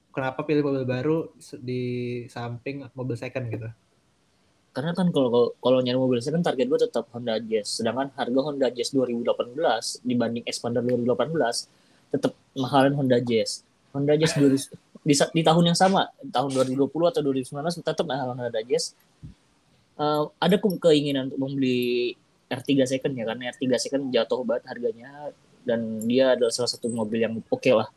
kenapa 0.09 0.43
pilih 0.43 0.63
mobil 0.63 0.83
baru 0.83 1.17
di 1.55 1.81
samping 2.25 2.87
mobil 2.91 3.15
second 3.15 3.47
gitu 3.47 3.69
karena 4.69 4.91
kan 4.91 5.09
kalau 5.09 5.55
kalau 5.55 5.79
nyari 5.79 5.95
mobil 5.95 6.19
second 6.19 6.41
target 6.41 6.65
gue 6.65 6.79
tetap 6.79 7.09
Honda 7.09 7.41
Jazz. 7.41 7.81
Sedangkan 7.81 8.13
harga 8.13 8.39
Honda 8.39 8.69
Jazz 8.69 8.93
2018 8.93 9.57
dibanding 9.99 10.45
Expander 10.45 10.85
2018 10.85 11.67
tetap 12.09 12.37
mahalan 12.53 12.93
Honda 12.93 13.17
Jazz. 13.19 13.65
Honda 13.89 14.13
Jazz 14.13 14.37
2000 14.37 14.77
di, 15.09 15.17
di 15.17 15.41
tahun 15.41 15.73
yang 15.73 15.77
sama, 15.77 16.05
tahun 16.29 16.53
2020 16.53 16.85
atau 16.85 17.21
2019 17.25 17.81
tetap 17.81 18.05
mahal 18.05 18.37
Honda 18.37 18.61
Jazz. 18.61 18.93
Eh, 19.97 20.23
ada 20.37 20.55
ke- 20.55 20.79
keinginan 20.79 21.33
untuk 21.33 21.41
membeli 21.43 22.13
R3 22.47 22.85
second 22.85 23.13
ya 23.13 23.25
karena 23.25 23.49
R3 23.49 23.63
second 23.75 24.03
jatuh 24.09 24.45
banget 24.45 24.69
harganya 24.69 25.33
dan 25.65 25.79
dia 26.01 26.37
adalah 26.37 26.49
salah 26.49 26.69
satu 26.69 26.87
mobil 26.87 27.19
yang 27.19 27.33
oke 27.41 27.71
lah 27.73 27.89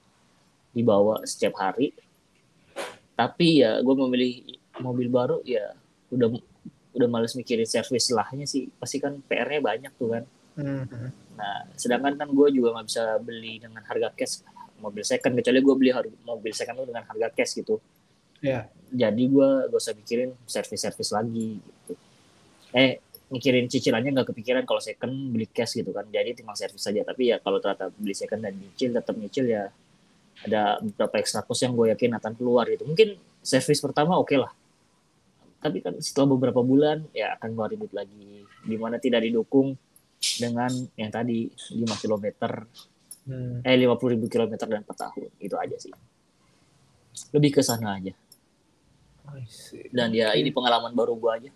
dibawa 0.73 1.21
setiap 1.23 1.61
hari. 1.61 1.92
Tapi 3.12 3.61
ya 3.61 3.78
gue 3.78 3.95
memilih 3.95 4.57
mobil 4.81 5.07
baru 5.07 5.45
ya 5.45 5.76
udah 6.09 6.33
udah 6.92 7.09
males 7.09 7.33
mikirin 7.33 7.64
servis 7.64 8.09
lahnya 8.09 8.45
sih 8.45 8.69
pasti 8.76 9.00
kan 9.00 9.21
PR-nya 9.25 9.61
banyak 9.61 9.92
tuh 9.97 10.16
kan 10.16 10.25
Mhm. 10.52 11.09
nah 11.33 11.64
sedangkan 11.73 12.12
kan 12.12 12.28
gue 12.28 12.49
juga 12.52 12.76
nggak 12.76 12.85
bisa 12.85 13.16
beli 13.16 13.57
dengan 13.57 13.81
harga 13.81 14.12
cash 14.12 14.45
mobil 14.83 15.07
second 15.07 15.39
kecuali 15.39 15.59
gue 15.62 15.75
beli 15.79 15.91
mobil 16.27 16.51
second 16.51 16.83
tuh 16.83 16.87
dengan 16.91 17.07
harga 17.07 17.31
cash 17.31 17.62
gitu. 17.62 17.79
Ya 18.43 18.67
jadi 18.93 19.23
gue 19.25 19.49
gak 19.73 19.81
usah 19.81 19.97
mikirin 19.97 20.31
servis-servis 20.45 21.11
lagi 21.17 21.57
gitu. 21.57 21.95
Eh 22.77 23.01
mikirin 23.33 23.65
cicilannya 23.65 24.12
nggak 24.12 24.29
kepikiran 24.37 24.69
kalau 24.69 24.85
second 24.85 25.33
beli 25.33 25.49
cash 25.49 25.81
gitu 25.81 25.89
kan. 25.97 26.05
Jadi 26.12 26.37
tinggal 26.37 26.53
servis 26.53 26.85
saja 26.85 27.01
tapi 27.01 27.33
ya 27.33 27.41
kalau 27.41 27.57
ternyata 27.59 27.89
beli 27.97 28.12
second 28.12 28.45
dan 28.45 28.53
nyicil 28.53 28.93
tetap 28.93 29.17
nyicil 29.17 29.49
ya 29.49 29.73
ada 30.45 30.77
beberapa 30.85 31.17
extra 31.25 31.41
cost 31.41 31.65
yang 31.65 31.73
gue 31.73 31.97
yakin 31.97 32.21
akan 32.21 32.33
keluar 32.37 32.69
gitu. 32.69 32.85
Mungkin 32.85 33.17
servis 33.41 33.81
pertama 33.81 34.21
oke 34.21 34.37
lah. 34.37 34.53
Tapi 35.62 35.81
kan 35.81 35.97
setelah 36.05 36.37
beberapa 36.37 36.61
bulan 36.61 37.09
ya 37.17 37.33
akan 37.41 37.49
keluar 37.57 37.73
ribut 37.73 37.93
lagi. 37.97 38.45
Di 38.62 38.77
mana 38.77 39.01
tidak 39.01 39.25
didukung 39.25 39.73
dengan 40.37 40.71
yang 41.01 41.11
tadi 41.11 41.49
5 41.51 42.03
km 42.05 42.27
Hmm. 43.23 43.62
eh 43.62 43.76
50 43.76 43.87
ribu 44.11 44.26
kilometer 44.26 44.67
dan 44.67 44.83
per 44.83 44.97
tahun 44.97 45.31
itu 45.38 45.55
aja 45.55 45.76
sih 45.76 45.95
lebih 47.31 47.55
ke 47.55 47.62
sana 47.62 47.97
aja 47.97 48.11
dan 49.88 50.11
ya 50.11 50.35
ini 50.35 50.50
pengalaman 50.50 50.91
baru 50.91 51.14
gua 51.14 51.38
aja 51.38 51.49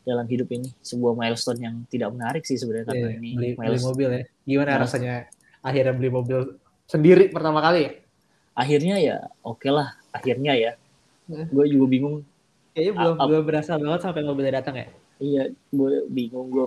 dalam 0.00 0.24
hidup 0.24 0.48
ini 0.50 0.72
sebuah 0.78 1.12
milestone 1.14 1.60
yang 1.60 1.76
tidak 1.86 2.08
menarik 2.10 2.42
sih 2.42 2.56
sebenarnya 2.56 2.86
karena 2.86 3.00
Iya, 3.06 3.16
ini 3.16 3.30
beli, 3.34 3.48
beli 3.54 3.80
mobil 3.80 4.08
ya. 4.10 4.22
Gimana 4.42 4.68
Milestone. 4.70 4.82
rasanya 4.82 5.14
akhirnya 5.60 5.92
beli 5.94 6.10
mobil 6.10 6.38
sendiri 6.84 7.24
pertama 7.28 7.60
kali 7.60 7.80
ya? 7.82 7.92
akhirnya 8.54 8.96
ya 8.96 9.16
oke 9.40 9.66
lah 9.66 9.92
akhirnya 10.10 10.54
ya 10.54 10.72
Eh. 11.24 11.48
gue 11.48 11.64
juga 11.66 11.86
bingung 11.86 12.16
Kayaknya 12.72 12.92
belum 12.94 13.14
belum 13.18 13.44
berasa 13.44 13.72
banget 13.76 14.00
sampai 14.02 14.22
mobilnya 14.22 14.54
datang 14.54 14.76
ya. 14.76 14.86
iya 15.16 15.42
gue 15.48 15.90
bingung 16.06 16.48
gue 16.48 16.66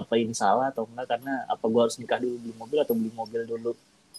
apa 0.00 0.14
ini 0.20 0.34
salah 0.36 0.66
atau 0.72 0.84
enggak 0.88 1.06
karena 1.12 1.32
apa 1.48 1.64
gue 1.72 1.80
harus 1.84 1.96
nikah 2.00 2.18
dulu 2.22 2.36
beli 2.42 2.54
mobil 2.60 2.78
atau 2.84 2.94
beli 2.98 3.12
mobil 3.12 3.40
dulu? 3.48 3.70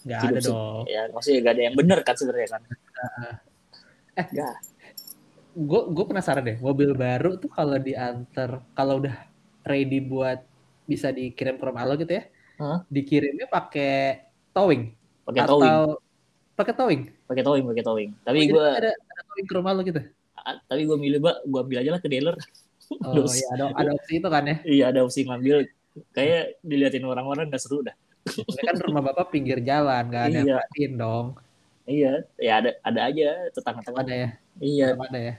Nggak 0.06 0.20
Hidup 0.22 0.36
ada 0.36 0.40
se- 0.42 0.50
dong. 0.50 0.82
ya 0.94 1.00
maksudnya 1.14 1.38
gak 1.46 1.54
ada 1.56 1.62
yang 1.68 1.76
benar 1.80 1.98
kan 2.06 2.14
sebenarnya 2.18 2.48
kan? 2.54 2.62
Eh, 4.18 4.26
Nggak. 4.34 4.54
gue 5.52 5.80
gue 5.92 6.04
penasaran 6.08 6.42
deh 6.48 6.56
mobil 6.64 6.90
baru 6.96 7.36
tuh 7.42 7.50
kalau 7.52 7.76
diantar 7.76 8.50
kalau 8.76 8.94
udah 9.00 9.14
ready 9.68 10.00
buat 10.00 10.38
bisa 10.88 11.08
dikirim 11.12 11.54
ke 11.60 11.64
rumah 11.68 11.84
lo 11.86 11.94
gitu 12.00 12.12
ya 12.18 12.24
Hah? 12.60 12.78
dikirimnya 12.88 13.46
pakai 13.48 13.92
towing? 14.56 14.82
Pakai 15.26 15.42
atau 15.44 15.56
towing. 15.60 15.76
pakai 16.58 16.74
towing? 16.78 17.00
Pakai 17.28 17.42
towing 17.46 17.64
pakai 17.70 17.84
towing. 17.84 18.10
Tapi 18.26 18.38
Oh, 18.42 18.48
gue 18.54 18.64
ada 18.80 18.90
ada 18.92 19.22
towing 19.28 19.46
ke 19.48 19.54
rumah 19.56 19.72
lo 19.76 19.80
gitu? 19.84 20.00
Tapi 20.68 20.82
gue 20.88 20.98
milih 20.98 21.18
mbak 21.22 21.36
gue 21.46 21.60
ambil 21.64 21.78
aja 21.82 21.90
lah 21.94 22.00
ke 22.02 22.08
dealer 22.10 22.36
oh 23.00 23.24
iya 23.28 23.46
ada 23.56 23.64
ada 23.72 23.90
opsi 23.96 24.12
itu 24.20 24.28
kan 24.28 24.42
ya? 24.44 24.56
Iya 24.62 24.84
ada 24.92 25.00
opsi 25.06 25.20
ngambil. 25.24 25.56
Kayak 26.16 26.56
diliatin 26.64 27.04
orang-orang 27.04 27.48
nggak 27.48 27.62
seru 27.62 27.84
dah. 27.84 27.96
Kan 28.64 28.76
rumah 28.86 29.02
bapak 29.02 29.32
pinggir 29.34 29.58
jalan 29.60 30.08
nggak 30.08 30.24
ada 30.28 30.36
yang 30.36 30.46
Iya. 30.48 30.56
perhatiin 30.60 30.92
dong. 30.96 31.26
Iya 31.82 32.12
ya 32.38 32.52
ada 32.62 32.70
ada 32.86 33.00
aja 33.10 33.28
tetangga 33.50 33.80
Tetap 33.82 33.96
ada 33.98 34.12
ya? 34.14 34.28
Iya. 34.62 34.86
Tetap 34.94 35.06
ada 35.10 35.18
ya 35.18 35.34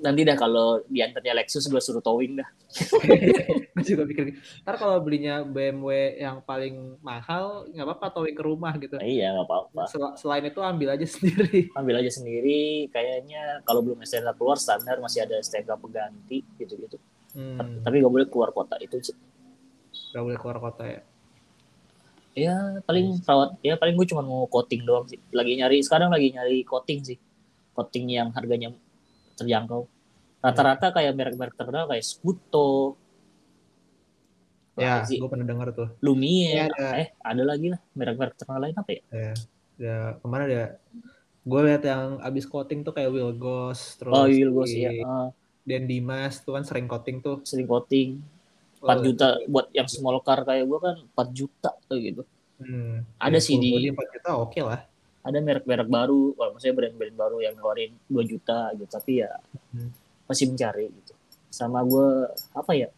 nanti 0.00 0.24
dah 0.24 0.36
kalau 0.36 0.80
diantarnya 0.88 1.36
Lexus 1.36 1.68
gue 1.68 1.80
suruh 1.80 2.00
towing 2.00 2.40
dah. 2.40 2.48
Gue 3.70 3.86
juga 3.86 4.02
pikir 4.02 4.22
gitu. 4.34 4.38
ntar 4.66 4.76
kalau 4.76 4.98
belinya 4.98 5.46
BMW 5.46 6.18
yang 6.18 6.42
paling 6.42 6.98
mahal 7.00 7.64
nggak 7.70 7.86
apa-apa 7.86 8.06
towing 8.18 8.34
ke 8.34 8.42
rumah 8.42 8.74
gitu. 8.76 8.98
Nah, 8.98 9.06
iya 9.06 9.30
nggak 9.30 9.46
apa-apa. 9.46 9.82
Sel- 9.86 10.16
selain 10.18 10.44
itu 10.44 10.58
ambil 10.58 10.98
aja 10.98 11.06
sendiri. 11.14 11.70
Ambil 11.78 12.02
aja 12.02 12.10
sendiri 12.10 12.90
kayaknya 12.90 13.62
kalau 13.62 13.80
belum 13.80 14.02
STNK 14.02 14.34
keluar 14.36 14.58
standar 14.58 14.98
masih 14.98 15.22
ada 15.22 15.38
STNK 15.38 15.70
pengganti 15.78 16.42
gitu-gitu. 16.58 16.98
Hmm, 17.30 17.80
tapi 17.86 18.02
nggak 18.02 18.12
boleh 18.12 18.26
keluar 18.26 18.50
kota 18.50 18.74
itu 18.82 18.98
sih. 19.00 19.16
nggak 20.10 20.24
boleh 20.26 20.38
keluar 20.42 20.58
kota 20.58 20.82
ya? 20.84 21.00
Ya 22.34 22.54
paling 22.86 23.22
perawat 23.22 23.58
ya 23.62 23.74
paling 23.78 23.94
gue 23.94 24.06
cuma 24.10 24.22
mau 24.22 24.46
coating 24.50 24.82
doang 24.82 25.06
sih. 25.06 25.18
Lagi 25.30 25.54
nyari 25.58 25.78
sekarang 25.82 26.10
lagi 26.10 26.34
nyari 26.34 26.66
coating 26.66 27.06
sih. 27.06 27.18
Coating 27.74 28.10
yang 28.10 28.28
harganya 28.34 28.74
terjangkau. 29.40 29.82
Rata-rata 30.40 30.86
kayak 30.92 31.12
merek-merek 31.16 31.54
terkenal 31.56 31.84
kayak 31.88 32.04
Scuto 32.04 32.96
ya 34.80 35.04
gue 35.04 35.28
pernah 35.28 35.44
dengar 35.44 35.68
tuh. 35.76 35.88
Lumiere 36.00 36.72
Ya, 36.72 36.72
ada. 36.72 36.88
eh 36.96 37.08
ada 37.20 37.42
lagi 37.44 37.68
lah 37.68 37.80
merek-merek 37.92 38.34
terkenal 38.40 38.60
lain 38.64 38.76
apa 38.80 38.90
ya? 38.96 39.02
Ya 39.12 39.32
ya 39.80 39.96
ke 40.20 40.26
mana 40.28 40.44
dia 40.44 40.64
gue 41.40 41.60
lihat 41.64 41.82
yang 41.84 42.20
abis 42.20 42.44
coating 42.44 42.84
tuh 42.84 42.92
kayak 42.92 43.12
Will 43.12 43.32
Ghost 43.32 43.96
terus 44.00 44.12
oh 44.12 44.28
iya 44.28 44.46
gue 44.48 44.64
sih 44.68 44.84
si 44.84 44.88
ya 44.88 44.92
Ah, 45.04 45.28
Dan 45.64 45.84
Dimas 45.84 46.40
tuh 46.40 46.56
kan 46.56 46.64
sering 46.64 46.88
coating 46.88 47.20
tuh. 47.20 47.44
Sering 47.44 47.68
coating. 47.68 48.20
4 48.80 48.96
Oh, 48.96 49.04
juta 49.04 49.26
buat 49.44 49.68
yang 49.76 49.88
small 49.92 50.24
car 50.24 50.40
kayak 50.48 50.64
gue 50.64 50.78
kan 50.80 50.96
4 51.04 51.28
juta 51.36 51.70
kayak 51.84 52.00
gitu. 52.00 52.22
Hmm, 52.60 53.04
Ada 53.20 53.36
ya, 53.36 53.44
sih 53.44 53.56
di- 53.60 53.72
body 53.76 53.88
4 53.92 54.08
juta 54.16 54.30
oke 54.40 54.60
lah 54.64 54.80
ada 55.20 55.38
merek-merek 55.38 55.86
baru, 55.86 56.32
wah, 56.32 56.48
maksudnya 56.48 56.74
brand-brand 56.74 57.12
baru 57.14 57.36
yang 57.40 57.54
ngeluarin 57.54 57.92
2 58.06 58.24
juta 58.24 58.72
gitu, 58.72 58.88
tapi 58.88 59.20
ya 59.20 59.30
Hmm. 59.70 59.92
masih 60.24 60.48
mencari 60.48 60.88
gitu. 60.88 61.12
Sama 61.48 61.82
gue 61.82 62.08
apa 62.52 62.72
ya? 62.72 62.88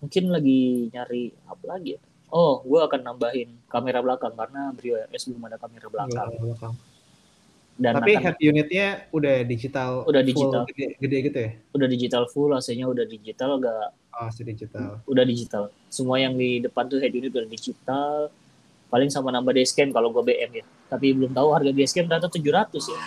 Mungkin 0.00 0.28
lagi 0.28 0.60
nyari 0.88 1.32
apa 1.44 1.64
lagi 1.66 1.96
ya? 1.96 2.00
Oh, 2.30 2.62
gue 2.62 2.78
akan 2.78 3.00
nambahin 3.02 3.48
kamera 3.66 3.98
belakang 3.98 4.32
karena 4.32 4.70
Brio 4.70 5.00
RS 5.02 5.28
belum 5.28 5.42
ada 5.44 5.56
kamera 5.56 5.86
belakang. 5.88 6.30
Belakang. 6.36 6.74
Dan 7.74 7.96
tapi 7.96 8.12
akan- 8.12 8.22
head 8.22 8.36
unitnya 8.38 8.86
udah 9.08 9.36
digital 9.42 10.04
Udah 10.04 10.20
full 10.20 10.28
digital. 10.28 10.62
gede, 10.68 10.86
gede 11.00 11.16
gitu 11.24 11.38
ya 11.40 11.50
udah 11.72 11.88
digital 11.88 12.22
full, 12.28 12.52
AC-nya 12.52 12.84
udah 12.84 13.08
digital, 13.08 13.56
gak 13.56 13.96
oh 14.12 14.28
digital 14.36 15.00
udah 15.06 15.24
digital. 15.24 15.62
Semua 15.88 16.20
yang 16.20 16.36
di 16.36 16.60
depan 16.60 16.84
tuh 16.86 17.00
head 17.00 17.08
unit 17.10 17.32
udah 17.32 17.48
digital. 17.48 18.28
Paling 18.90 19.08
sama 19.08 19.30
nambah 19.30 19.50
dashcam 19.50 19.88
kalau 19.88 20.10
gue 20.10 20.22
BM 20.24 20.50
ya. 20.52 20.64
Tapi 20.86 21.14
belum 21.14 21.30
tahu 21.30 21.48
harga 21.50 21.70
dashcam 21.70 22.04
ternyata 22.04 22.28
700 22.28 22.74
ya. 22.84 23.00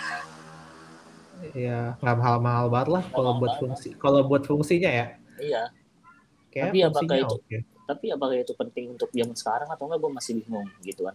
ya 1.54 1.78
nggak 1.94 2.16
mahal-mahal 2.16 2.66
banget 2.66 2.88
lah 2.90 3.04
kalau 3.06 3.36
buat 3.36 3.52
banget. 3.52 3.60
fungsi 3.60 3.88
kalau 3.94 4.24
buat 4.24 4.42
fungsinya 4.42 4.88
ya 4.88 5.06
Iya. 5.36 5.62
kayak 6.48 6.64
Tapi 6.66 6.78
apakah 6.82 7.16
itu- 7.20 7.36
oke 7.36 7.56
tapi 7.84 8.06
apakah 8.08 8.34
itu 8.34 8.54
penting 8.54 8.84
untuk 8.90 9.12
zaman 9.12 9.36
sekarang 9.36 9.68
atau 9.68 9.84
enggak 9.84 10.00
gue 10.00 10.10
masih 10.10 10.32
bingung 10.36 10.64
gitu 10.80 11.04
kan 11.04 11.12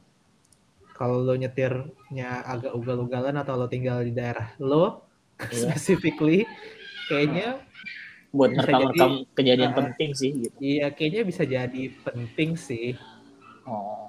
kalau 0.93 1.17
lo 1.19 1.33
nyetirnya 1.33 2.45
agak 2.45 2.71
ugal-ugalan 2.71 3.33
atau 3.33 3.57
lo 3.57 3.65
tinggal 3.65 3.99
di 3.99 4.13
daerah 4.13 4.53
lo 4.59 5.01
Iya. 5.49 5.73
specifically 5.73 6.45
kayaknya 7.07 7.65
buat 8.29 8.53
Bisa 8.53 8.59
ngerekam-rekam 8.61 9.11
kejadian 9.33 9.71
Ah. 9.71 9.77
penting 9.81 10.09
sih 10.13 10.31
gitu 10.37 10.55
iya 10.61 10.87
kayaknya 10.89 11.21
bisa 11.25 11.41
jadi 11.41 11.83
penting 12.05 12.53
sih 12.53 12.93
oh 13.65 14.05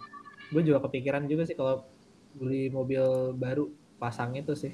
gue 0.50 0.62
juga 0.66 0.78
kepikiran 0.86 1.24
juga 1.30 1.42
sih 1.46 1.54
kalau 1.54 1.86
beli 2.34 2.70
mobil 2.70 3.02
baru 3.38 3.70
pasang 4.02 4.34
itu 4.34 4.54
sih. 4.54 4.72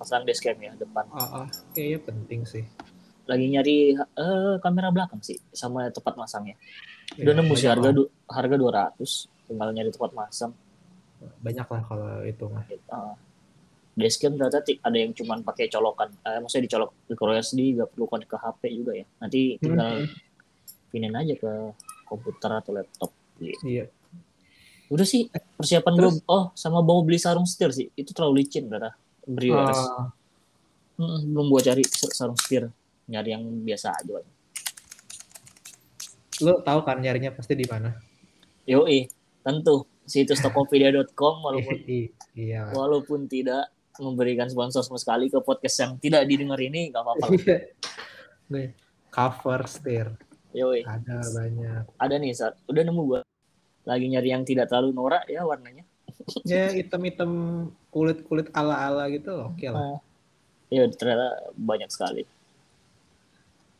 Pasang 0.00 0.22
dashcam 0.24 0.56
ya 0.60 0.72
depan. 0.78 1.04
Ah, 1.12 1.44
ah, 1.44 1.46
kayaknya 1.74 1.98
penting 2.06 2.40
sih. 2.46 2.64
Lagi 3.28 3.46
nyari 3.52 3.76
eh, 3.96 4.54
kamera 4.64 4.88
belakang 4.88 5.20
sih 5.20 5.36
sama 5.52 5.92
tempat 5.92 6.14
masangnya. 6.16 6.56
Udah 7.20 7.32
Ya, 7.34 7.38
nemu 7.40 7.54
sih 7.60 7.68
harga 7.68 7.90
du- 7.92 8.12
harga 8.28 8.56
200 8.56 9.28
tinggal 9.48 9.68
nyari 9.76 9.90
tempat 9.92 10.12
masang. 10.16 10.52
Banyak 11.44 11.66
lah 11.66 11.82
kalau 11.88 12.08
itu 12.24 12.44
mah. 12.48 12.64
Uh, 12.88 13.12
dashcam 13.98 14.38
ternyata 14.38 14.62
ada 14.62 14.96
yang 14.96 15.10
cuman 15.12 15.42
pakai 15.42 15.66
colokan 15.68 16.08
eh, 16.24 16.38
maksudnya 16.38 16.64
dicolok 16.70 16.90
micro 17.10 17.32
SD 17.34 17.60
gak 17.74 17.88
perlu 17.92 18.06
connect 18.06 18.30
ke 18.30 18.38
HP 18.38 18.62
juga 18.78 18.92
ya. 18.94 19.06
Nanti 19.20 19.40
tinggal 19.58 19.90
Hmm, 19.98 20.08
pinin 20.88 21.12
aja 21.12 21.34
ke 21.36 21.52
komputer 22.08 22.50
atau 22.54 22.72
laptop 22.72 23.10
gitu. 23.42 23.58
iya 23.66 23.84
udah 24.88 25.06
sih 25.06 25.28
persiapan 25.30 25.92
gue 26.00 26.12
oh 26.28 26.50
sama 26.56 26.80
bawa 26.80 27.04
beli 27.04 27.20
sarung 27.20 27.44
setir 27.44 27.70
sih. 27.72 27.86
Itu 27.92 28.16
terlalu 28.16 28.44
licin 28.44 28.68
ternyata 28.68 28.96
Brio 29.28 29.56
RS 29.56 29.82
Ah, 29.84 30.08
Mm, 30.98 31.30
belum 31.30 31.46
gua 31.46 31.62
cari 31.62 31.86
sarung 31.86 32.34
setir. 32.34 32.66
Nyari 33.06 33.30
yang 33.30 33.46
biasa 33.62 33.94
aja 33.94 34.18
lo 36.38 36.62
tahu 36.62 36.86
kan 36.86 37.02
nyarinya 37.02 37.34
pasti 37.34 37.58
di 37.58 37.66
mana? 37.66 37.94
Yoi 38.66 39.10
tentu. 39.42 39.86
Situs 40.08 40.38
tokopedia.com 40.44 41.34
walaupun 41.44 41.76
iya. 42.38 42.70
walaupun 42.72 43.26
tidak 43.26 43.74
memberikan 43.98 44.46
sponsor 44.46 44.86
sama 44.86 44.96
sekali 44.96 45.26
ke 45.26 45.42
podcast 45.42 45.76
yang 45.82 45.92
tidak 45.98 46.22
didengar 46.30 46.58
ini 46.58 46.90
nggak 46.90 47.02
apa-apa. 47.02 47.26
Iya. 47.38 47.58
Nih, 48.48 48.68
cover 49.12 49.60
steer 49.68 50.08
yoi. 50.56 50.80
Ada 50.86 51.20
banyak. 51.34 51.82
Ada 52.00 52.14
nih 52.16 52.32
saat 52.32 52.54
udah 52.70 52.82
nemu 52.86 53.02
gua 53.04 53.20
lagi 53.88 54.04
nyari 54.12 54.28
yang 54.28 54.44
tidak 54.44 54.68
terlalu 54.68 54.92
norak 54.92 55.24
ya 55.24 55.48
warnanya. 55.48 55.88
Ya 56.44 56.68
item-item 56.76 57.32
kulit-kulit 57.88 58.52
ala-ala 58.52 59.08
gitu 59.08 59.48
oke 59.48 59.64
lah. 59.72 59.96
Oh. 59.96 59.98
ya 60.68 60.84
ternyata 60.92 61.48
banyak 61.56 61.88
sekali. 61.88 62.28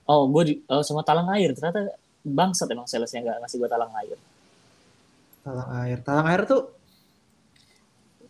Oh 0.09 0.25
gue 0.33 0.43
di, 0.49 0.55
oh, 0.73 0.81
sama 0.81 1.05
talang 1.05 1.29
air. 1.37 1.53
Ternyata 1.53 1.93
bangsat 2.25 2.73
emang 2.73 2.89
salesnya 2.89 3.21
nggak 3.21 3.45
ngasih 3.45 3.57
gua 3.61 3.69
talang 3.69 3.93
air. 4.01 4.17
Talang 5.45 5.71
air. 5.85 5.99
Talang 6.01 6.27
air 6.33 6.43
tuh 6.49 6.63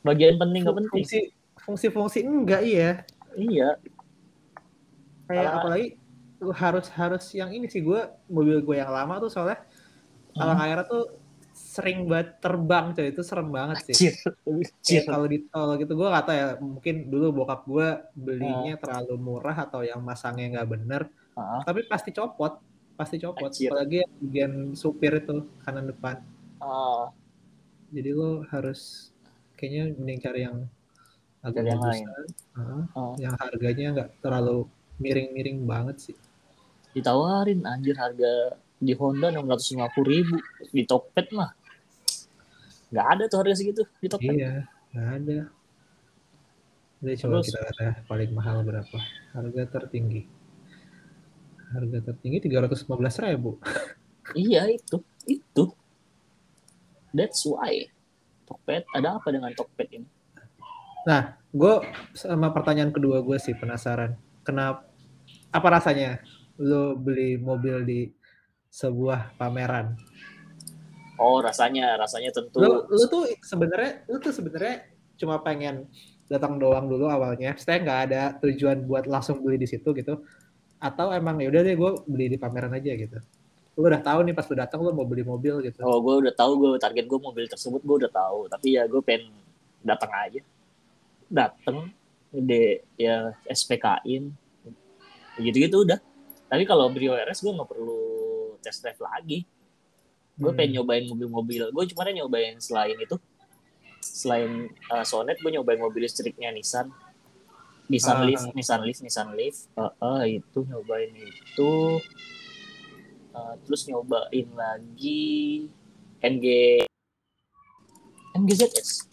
bagian 0.02 0.38
penting 0.38 0.62
nggak 0.62 0.78
penting? 0.78 0.92
fungsi 0.94 1.18
fungsi-fungsi 1.62 2.18
enggak 2.26 2.62
iya. 2.66 3.06
Iya. 3.38 3.78
Kayak 5.30 5.38
Talang- 5.46 5.58
apalagi 5.62 5.86
lu 6.38 6.54
harus 6.54 6.86
harus 6.94 7.24
yang 7.34 7.50
ini 7.50 7.66
sih 7.66 7.82
gue 7.82 7.98
mobil 8.30 8.62
gue 8.62 8.76
yang 8.78 8.90
lama 8.90 9.22
tuh 9.22 9.30
soalnya. 9.30 9.62
Talang 10.34 10.58
air 10.66 10.82
tuh 10.90 11.27
sering 11.78 12.10
banget 12.10 12.28
terbang 12.42 12.86
coy. 12.90 13.06
Itu 13.14 13.22
serem 13.22 13.48
banget 13.54 13.78
sih. 13.86 14.10
Kalau 15.06 15.26
di 15.30 15.38
tol 15.46 15.70
gitu 15.78 15.94
gue 15.94 16.08
gak 16.10 16.26
tau 16.26 16.34
ya 16.34 16.46
mungkin 16.58 17.06
dulu 17.06 17.26
bokap 17.42 17.62
gue 17.70 17.88
belinya 18.18 18.74
Ah. 18.74 18.80
terlalu 18.82 19.14
murah 19.16 19.54
atau 19.54 19.86
yang 19.86 20.02
masangnya 20.02 20.58
nggak 20.58 20.68
bener. 20.74 21.02
Ah, 21.38 21.62
tapi 21.62 21.86
pasti 21.86 22.10
copot 22.10 22.58
pasti 22.98 23.22
copot. 23.22 23.46
Anjir. 23.54 23.70
apalagi 23.70 23.96
yang 24.02 24.12
bagian 24.18 24.52
supir 24.74 25.22
itu 25.22 25.46
kanan 25.62 25.86
depan. 25.86 26.18
Ah, 26.58 27.14
jadi 27.94 28.10
lo 28.10 28.42
harus 28.50 29.14
kayaknya 29.54 29.94
mending 29.94 30.18
cari 30.18 30.40
yang 30.42 30.58
agak 31.46 31.62
yang 31.62 31.78
bagusan. 31.78 32.26
Ah, 32.58 32.82
ah. 32.98 33.14
yang 33.22 33.34
harganya 33.38 33.86
nggak 33.94 34.10
terlalu 34.18 34.66
miring-miring 34.98 35.62
banget 35.62 36.10
sih. 36.10 36.16
Ditawarin 36.90 37.62
anjir 37.62 37.94
harga 37.94 38.58
di 38.82 38.90
Honda 38.98 39.30
650 39.30 40.02
ribu. 40.02 40.36
Di 40.74 40.82
Tokped 40.82 41.30
mah 41.38 41.54
nggak 42.88 43.06
ada 43.06 43.24
tuh 43.28 43.38
harga 43.44 43.54
segitu 43.58 43.82
di 44.00 44.08
Tokped 44.08 44.34
iya 44.34 44.64
nggak 44.94 45.08
ada 45.22 45.40
Jadi 46.98 47.14
coba 47.22 47.32
Terus? 47.38 47.46
kita 47.46 47.58
lihat 47.62 47.78
ya, 47.78 47.92
paling 48.10 48.30
mahal 48.34 48.56
berapa 48.66 48.98
harga 49.36 49.62
tertinggi 49.70 50.26
harga 51.70 51.98
tertinggi 52.10 52.38
315 52.48 53.24
ribu 53.28 53.60
iya 54.34 54.66
itu 54.66 54.98
itu 55.28 55.64
that's 57.14 57.44
why 57.46 57.86
Tokped 58.48 58.88
ada 58.96 59.20
apa 59.20 59.28
dengan 59.30 59.52
Tokped 59.54 59.88
ini 59.92 60.08
Nah, 61.08 61.40
gue 61.56 61.74
sama 62.12 62.52
pertanyaan 62.52 62.92
kedua 62.92 63.24
gue 63.24 63.40
sih 63.40 63.56
penasaran. 63.56 64.12
Kenapa? 64.44 64.84
Apa 65.48 65.80
rasanya 65.80 66.20
lo 66.60 66.92
beli 67.00 67.40
mobil 67.40 67.80
di 67.88 68.00
sebuah 68.68 69.32
pameran? 69.40 69.96
Oh, 71.18 71.42
rasanya, 71.42 71.98
rasanya 71.98 72.30
tentu. 72.30 72.62
Lu, 72.62 72.86
lu 72.86 73.04
tuh 73.10 73.26
sebenarnya, 73.42 74.06
lu 74.06 74.22
tuh 74.22 74.30
sebenarnya 74.30 74.86
cuma 75.18 75.42
pengen 75.42 75.90
datang 76.30 76.56
doang 76.62 76.86
dulu 76.86 77.10
awalnya. 77.10 77.58
Saya 77.58 77.82
nggak 77.82 78.00
ada 78.10 78.22
tujuan 78.38 78.86
buat 78.86 79.10
langsung 79.10 79.42
beli 79.42 79.58
di 79.58 79.66
situ 79.66 79.90
gitu. 79.98 80.22
Atau 80.78 81.10
emang 81.10 81.42
ya 81.42 81.50
udah 81.50 81.60
deh 81.66 81.74
gue 81.74 81.90
beli 82.06 82.26
di 82.30 82.38
pameran 82.38 82.70
aja 82.70 82.94
gitu. 82.94 83.18
Lu 83.74 83.90
udah 83.90 83.98
tahu 83.98 84.22
nih 84.30 84.34
pas 84.34 84.46
lu 84.46 84.54
datang 84.54 84.80
lu 84.82 84.94
mau 84.94 85.02
beli 85.02 85.26
mobil 85.26 85.58
gitu. 85.66 85.82
Oh, 85.82 85.98
gue 85.98 86.28
udah 86.28 86.34
tahu 86.38 86.52
gue 86.62 86.70
target 86.78 87.04
gue 87.10 87.18
mobil 87.18 87.44
tersebut 87.50 87.82
gue 87.82 87.96
udah 88.06 88.12
tahu. 88.14 88.46
Tapi 88.46 88.78
ya 88.78 88.86
gue 88.86 89.02
pengen 89.02 89.34
datang 89.82 90.14
aja. 90.14 90.40
Datang, 91.28 91.92
de 92.32 92.80
ya 92.96 93.36
SPK-in, 93.50 94.32
gitu-gitu 95.36 95.84
udah. 95.84 96.00
Tapi 96.48 96.64
kalau 96.64 96.88
Brio 96.88 97.12
RS 97.12 97.44
gue 97.44 97.52
nggak 97.52 97.68
perlu 97.68 98.00
test 98.64 98.80
drive 98.80 99.02
lagi 99.02 99.44
gue 100.38 100.52
pengen 100.54 100.70
Hmm. 100.70 100.76
nyobain 100.80 101.04
mobil-mobil. 101.04 101.62
Gue 101.74 101.84
kemarin 101.90 102.14
nyobain 102.16 102.54
selain 102.58 102.94
itu 102.94 103.18
selain 104.00 104.70
uh, 104.88 105.02
Sonet 105.02 105.36
gue 105.36 105.50
nyobain 105.50 105.76
mobil 105.76 106.06
listriknya 106.06 106.54
Nissan. 106.54 106.88
Nissan 107.88 108.20
Ah. 108.20 108.24
Leaf 108.24 108.42
Nissan 108.54 108.80
Leaf 108.86 108.98
Nissan 109.02 109.34
Leaf. 109.34 109.66
Uh, 109.74 109.90
uh, 109.98 110.22
itu 110.22 110.62
nyobain 110.64 111.10
itu. 111.10 111.72
Uh, 113.28 113.54
terus 113.62 113.86
nyobain 113.86 114.48
lagi 114.54 115.66
MG 116.18 116.46
MGZS 118.34 119.06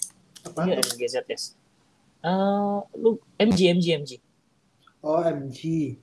Apa? 0.45 0.65
iya 0.65 0.81
MGZS 0.81 1.53
uh, 2.25 2.81
lu 2.97 3.17
MG 3.37 3.69
MG 3.73 3.85
MG 4.01 4.11
Oh 5.05 5.21
MG. 5.21 5.59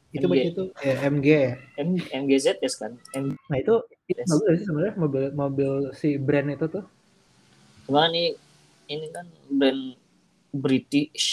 Itu 0.08 0.26
MG. 0.26 0.38
itu 0.48 0.62
eh, 0.78 0.96
MG. 1.02 1.28
M, 1.76 1.88
MGZS 1.98 2.74
kan 2.78 2.94
M, 3.12 3.34
Nah 3.50 3.58
itu 3.58 3.74
itu 4.06 4.14
Yes. 4.14 4.28
bagus 4.28 4.46
sih 4.54 4.64
sebenarnya 4.64 4.94
mobil 4.94 5.22
mobil 5.32 5.70
si 5.92 6.14
brand 6.16 6.46
itu 6.48 6.66
tuh. 6.68 6.84
Cuma 7.82 8.06
nih 8.06 8.38
ini 8.86 9.06
kan 9.10 9.26
brand 9.48 9.98
British 10.52 11.26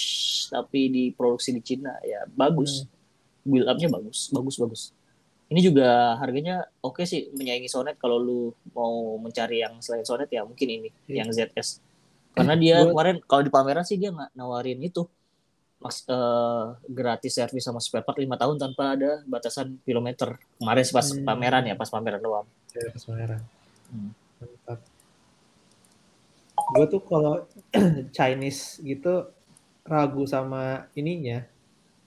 tapi 0.48 0.88
diproduksi 0.88 1.52
di 1.52 1.62
Cina 1.62 1.94
ya 2.02 2.26
bagus. 2.28 2.90
Build 3.42 3.68
up-nya 3.68 3.88
bagus, 3.88 4.30
bagus 4.30 4.56
bagus. 4.58 4.82
Ini 5.48 5.62
juga 5.62 5.90
harganya 6.16 6.62
oke 6.80 7.04
sih 7.04 7.30
menyaingi 7.32 7.66
Sonet 7.66 7.98
kalau 7.98 8.18
lu 8.18 8.42
mau 8.72 9.18
mencari 9.18 9.60
yang 9.60 9.78
selain 9.80 10.06
Sonet 10.06 10.30
ya 10.30 10.42
mungkin 10.42 10.68
ini 10.68 10.90
Iya. 11.06 11.22
yang 11.22 11.30
ZS. 11.30 11.82
Karena 12.32 12.54
dia 12.54 12.82
kemarin 12.84 13.18
kalau 13.22 13.42
di 13.42 13.50
pameran 13.50 13.84
sih 13.84 13.98
dia 13.98 14.10
nggak 14.10 14.34
nawarin 14.34 14.80
itu 14.80 15.06
Mas, 15.80 16.04
eh, 16.04 16.66
gratis 16.92 17.32
servis 17.32 17.64
sama 17.64 17.80
spare 17.80 18.04
part 18.04 18.20
5 18.20 18.36
tahun 18.36 18.60
tanpa 18.60 19.00
ada 19.00 19.24
batasan 19.24 19.80
kilometer. 19.88 20.36
Kemarin 20.60 20.86
pas 20.92 21.08
Hmm. 21.08 21.24
pameran 21.24 21.64
ya, 21.66 21.76
pas 21.80 21.88
pameran 21.88 22.20
doang. 22.20 22.48
Ya, 22.76 22.92
pas 22.92 23.04
pameran. 23.04 23.42
Hmm. 23.88 24.12
Mantap. 24.40 24.80
Gue 26.70 26.86
tuh 26.86 27.02
kalau 27.02 27.48
Chinese 28.16 28.84
gitu 28.84 29.32
ragu 29.88 30.28
sama 30.28 30.86
ininya 30.94 31.42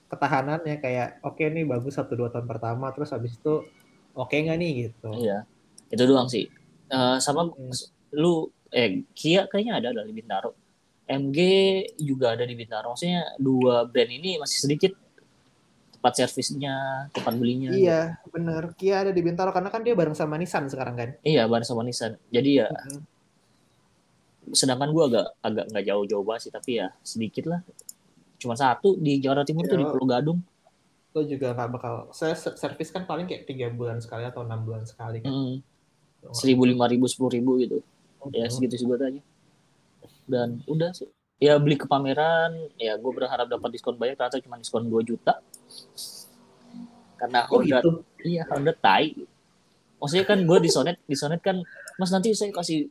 ketahanannya 0.07 0.77
kayak 0.79 1.25
oke 1.25 1.41
nih 1.41 1.65
bagus 1.65 1.97
satu 1.97 2.15
dua 2.15 2.29
tahun 2.29 2.45
pertama 2.47 2.93
terus 2.93 3.11
habis 3.11 3.35
itu 3.35 3.65
oke 4.13 4.37
nggak 4.37 4.59
nih 4.61 4.71
gitu. 4.87 5.09
Iya, 5.17 5.49
itu 5.89 6.05
doang 6.05 6.29
sih. 6.29 6.47
Eh, 6.93 7.17
sama 7.19 7.49
Hmm. 7.49 7.73
lu 8.13 8.53
eh 8.69 9.01
Kia 9.17 9.49
kayaknya 9.49 9.81
ada 9.81 10.05
di 10.05 10.13
Bintaro. 10.13 10.53
MG 11.03 11.39
juga 11.99 12.33
ada 12.33 12.45
di 12.45 12.55
Bintaro. 12.55 12.95
Maksudnya 12.95 13.35
dua 13.37 13.85
brand 13.85 14.09
ini 14.09 14.39
masih 14.39 14.59
sedikit 14.63 14.93
tempat 15.93 16.13
servisnya, 16.19 17.07
tempat 17.11 17.35
belinya. 17.37 17.71
Iya 17.71 18.19
bener 18.27 18.75
Kia 18.75 19.07
ada 19.07 19.13
di 19.15 19.23
Bintaro 19.23 19.51
karena 19.51 19.71
kan 19.71 19.83
dia 19.83 19.95
bareng 19.95 20.15
sama 20.15 20.35
Nissan 20.35 20.67
sekarang 20.67 20.95
kan. 20.95 21.11
Iya, 21.23 21.47
bareng 21.47 21.63
sama 21.63 21.83
Nissan. 21.83 22.19
Jadi 22.29 22.51
ya, 22.59 22.67
Mm-mm. 22.67 23.03
sedangkan 24.51 24.91
gua 24.91 25.07
agak 25.07 25.27
agak 25.39 25.65
nggak 25.71 25.85
jauh-jauh 25.87 26.25
banget 26.27 26.43
sih, 26.49 26.53
tapi 26.53 26.71
ya 26.79 26.91
sedikit 27.03 27.47
lah. 27.47 27.61
Cuma 28.39 28.59
satu 28.59 28.99
di 28.99 29.23
Jawa 29.23 29.47
Timur 29.47 29.63
tuh 29.65 29.79
di 29.79 29.87
Iya. 29.87 29.93
Pulau 29.95 30.07
Gadung. 30.07 30.39
Lo 31.15 31.23
juga 31.23 31.55
nggak 31.55 31.69
bakal 31.71 31.95
saya 32.11 32.35
se- 32.35 32.57
servis 32.57 32.91
kan 32.91 33.07
paling 33.07 33.31
kayak 33.31 33.47
tiga 33.47 33.71
bulan 33.71 34.03
sekali 34.03 34.27
atau 34.27 34.43
enam 34.43 34.67
bulan 34.67 34.83
sekali 34.83 35.23
kan. 35.23 35.31
Mm, 35.31 35.63
Seribu 36.31 36.67
lima 36.67 36.87
ribu 36.87 37.07
sepuluh 37.07 37.31
ribu 37.31 37.59
gitu. 37.59 37.79
Ya 38.35 38.47
Mm. 38.47 38.51
segitu 38.51 38.75
segitu 38.77 38.99
aja. 38.99 39.23
Dan 40.27 40.63
udah 40.67 40.91
sih. 40.95 41.11
Ya 41.43 41.59
beli 41.59 41.75
ke 41.75 41.91
pameran, 41.91 42.55
ya 42.79 42.95
gue 42.95 43.13
berharap 43.13 43.51
dapat 43.51 43.75
diskon 43.75 43.99
banyak, 43.99 44.15
ternyata 44.15 44.39
cuma 44.39 44.63
diskon 44.63 44.87
2 44.87 45.03
juta. 45.03 45.43
Karena 47.19 47.51
Oh 47.51 47.59
Honda 47.59 47.83
gitu. 47.83 47.91
Iya, 48.23 48.47
Honda 48.47 48.71
tai. 48.75 49.27
Maksudnya 49.99 50.27
kan 50.27 50.39
gue 50.43 50.59
di 50.63 50.71
Sonet, 50.71 50.97
di 51.03 51.15
Sonet 51.19 51.43
kan, 51.43 51.59
Mas 51.99 52.11
nanti 52.15 52.31
saya 52.35 52.51
kasih, 52.55 52.87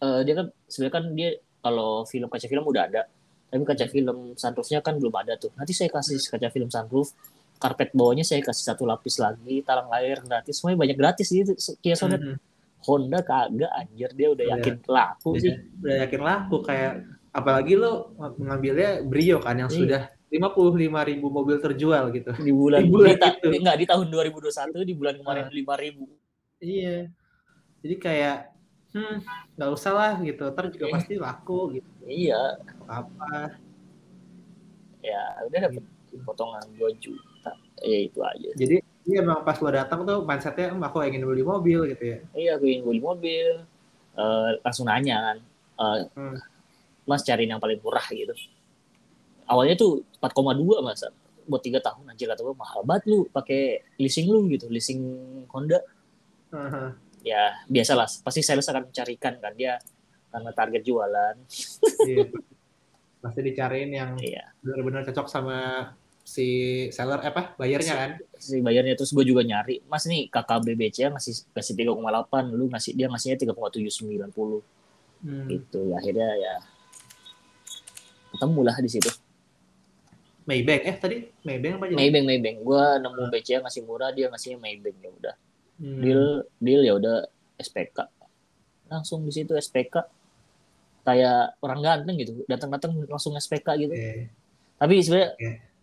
eh, 0.00 0.20
dia 0.24 0.34
kan 0.36 0.46
sebenarnya 0.68 0.94
kan 0.96 1.04
dia 1.12 1.30
kalau 1.60 2.04
film 2.04 2.28
kaca 2.28 2.46
film 2.48 2.64
udah 2.64 2.84
ada, 2.88 3.02
tapi 3.48 3.64
kaca 3.68 3.84
film 3.88 4.32
sunroofnya 4.36 4.80
kan 4.80 4.96
belum 4.96 5.12
ada 5.12 5.36
tuh. 5.36 5.52
Nanti 5.56 5.72
saya 5.76 5.92
kasih 5.92 6.20
kaca 6.20 6.48
film 6.52 6.68
sunroof, 6.68 7.12
karpet 7.56 7.92
bawahnya 7.96 8.24
saya 8.24 8.44
kasih 8.44 8.64
satu 8.64 8.84
lapis 8.84 9.20
lagi, 9.20 9.60
talang 9.64 9.88
air 9.96 10.20
gratis, 10.24 10.56
semuanya 10.60 10.78
banyak 10.84 10.96
gratis 10.96 11.28
gitu. 11.28 11.52
Kia 11.80 11.96
Sonet, 11.96 12.20
Mm-mm. 12.20 12.36
Honda 12.82 13.18
kagak 13.20 13.70
anjir 13.70 14.10
dia 14.12 14.28
udah 14.28 14.44
Iya. 14.44 14.54
yakin 14.56 14.74
laku 14.84 15.30
sih. 15.36 15.54
Udah, 15.78 15.96
yakin 16.02 16.20
laku 16.20 16.56
kayak 16.60 16.92
apalagi 17.30 17.74
lo 17.74 18.12
mengambilnya 18.36 19.00
Brio 19.02 19.38
kan 19.38 19.56
yang 19.56 19.68
Iya. 19.68 19.78
sudah 19.78 20.02
55 20.28 20.72
ribu 21.04 21.26
mobil 21.28 21.56
terjual 21.56 22.08
gitu. 22.10 22.32
Di 22.34 22.50
bulan, 22.50 22.80
Di 22.84 22.88
bulan 22.88 23.08
di 23.08 23.16
ta- 23.16 23.34
itu. 23.34 23.48
enggak 23.52 23.76
di 23.76 23.86
tahun 23.86 24.06
2021 24.08 24.80
di 24.82 24.92
bulan 24.92 25.14
kemarin 25.16 25.44
Ah. 25.44 25.52
5000 25.52 26.04
Iya. 26.58 26.96
Jadi 27.80 27.96
kayak 27.96 28.36
hmm 28.90 29.16
nggak 29.54 29.70
usah 29.70 29.92
lah 29.92 30.12
gitu. 30.20 30.44
Ntar 30.46 30.68
juga 30.68 30.86
Iya. 30.86 30.94
pasti 30.94 31.14
laku 31.16 31.58
gitu. 31.72 31.88
Iya, 32.02 32.42
Apa? 32.84 33.56
ya 35.00 35.20
udah 35.44 35.60
dapet 35.62 35.84
potongan 36.22 36.62
2 36.72 36.90
juta. 36.96 37.52
Ya 37.80 37.98
itu 38.00 38.20
aja. 38.20 38.50
Jadi 38.54 38.78
ini 39.02 39.14
emang 39.18 39.42
pas 39.42 39.58
lo 39.58 39.68
datang 39.68 40.02
tuh 40.02 40.22
mindsetnya 40.22 40.70
"Hmm, 40.70 40.80
aku 40.80 41.02
ingin 41.02 41.22
beli 41.22 41.42
mobil 41.42 41.86
gitu 41.88 42.04
ya. 42.06 42.18
iya 42.32 42.50
aku 42.54 42.66
ingin 42.66 42.84
beli 42.84 43.00
mobil 43.00 43.48
Eh, 44.12 44.50
langsung 44.60 44.84
nanya 44.84 45.16
kan 45.24 45.36
eh, 45.78 45.98
Hmm. 46.12 46.36
mas 47.02 47.22
cariin 47.22 47.48
yang 47.48 47.58
paling 47.58 47.80
murah 47.80 48.04
gitu 48.06 48.36
awalnya 49.44 49.74
tuh 49.74 50.04
4,2 50.18 50.62
mas 50.80 51.00
buat 51.42 51.58
tiga 51.58 51.80
tahun 51.80 52.06
anjir 52.06 52.28
kata 52.28 52.40
gue 52.40 52.54
mahal 52.54 52.84
banget 52.84 53.08
lu 53.08 53.24
pakai 53.26 53.80
leasing 53.96 54.28
lu 54.28 54.46
gitu 54.46 54.68
leasing 54.68 55.00
Honda 55.48 55.80
Aha. 56.50 56.92
ya 57.20 57.56
biasalah 57.66 58.04
pasti 58.20 58.38
sales 58.40 58.62
akan 58.64 58.86
mencarikan 58.86 59.34
kan 59.36 59.52
dia 59.52 59.80
karena 60.28 60.50
target 60.52 60.82
jualan 60.82 61.34
Iya. 62.04 62.28
Pasti 63.22 63.38
dicariin 63.40 63.90
yang 63.92 64.10
iya 64.18 64.50
benar-benar 64.60 65.06
cocok 65.06 65.26
sama 65.26 65.56
si 66.22 66.46
seller 66.88 67.18
eh, 67.18 67.28
apa 67.28 67.54
bayarnya 67.56 67.92
kan. 67.92 68.10
si 68.36 68.58
bayarnya 68.58 68.94
terus 68.94 69.10
gue 69.10 69.22
juga 69.22 69.42
nyari 69.42 69.82
mas 69.84 70.06
nih 70.06 70.26
kakak 70.26 70.62
BBC 70.62 71.10
ngasih 71.10 71.34
ngasih 71.50 71.74
3,8 71.74 71.98
lu 72.48 72.66
ngasih 72.68 72.92
dia 72.92 73.06
ngasihnya 73.06 73.38
3,790 73.38 74.62
Hmm. 75.22 75.46
gitu 75.46 75.86
ya 75.86 75.94
akhirnya 75.96 76.28
ya 76.34 76.54
ketemu 78.32 78.60
lah 78.60 78.74
di 78.76 78.90
situ 78.90 79.06
Maybach 80.42 80.82
eh 80.82 80.96
tadi 80.96 81.16
Maybach 81.40 81.78
apa 81.78 81.84
aja? 81.86 81.94
Maybank 81.94 82.24
Maybank 82.26 82.56
gue 82.60 82.84
nemu 82.98 83.22
BCA 83.30 83.62
ngasih 83.62 83.82
murah 83.82 84.10
dia 84.10 84.26
ngasihnya 84.26 84.58
Maybank 84.58 84.98
ya 84.98 85.10
udah 85.12 85.34
Hmm. 85.78 85.98
deal 85.98 86.22
deal 86.58 86.82
ya 86.82 86.94
udah 86.94 87.16
SPK 87.56 88.06
langsung 88.86 89.22
di 89.22 89.30
situ 89.30 89.50
SPK 89.52 89.94
kayak 91.02 91.58
orang 91.58 91.80
ganteng 91.80 92.14
gitu 92.16 92.42
datang-datang 92.44 93.02
langsung 93.06 93.34
SPK 93.34 93.66
gitu 93.80 93.90
Oke. 93.90 94.30
tapi 94.76 94.94
sebenarnya 94.98 95.30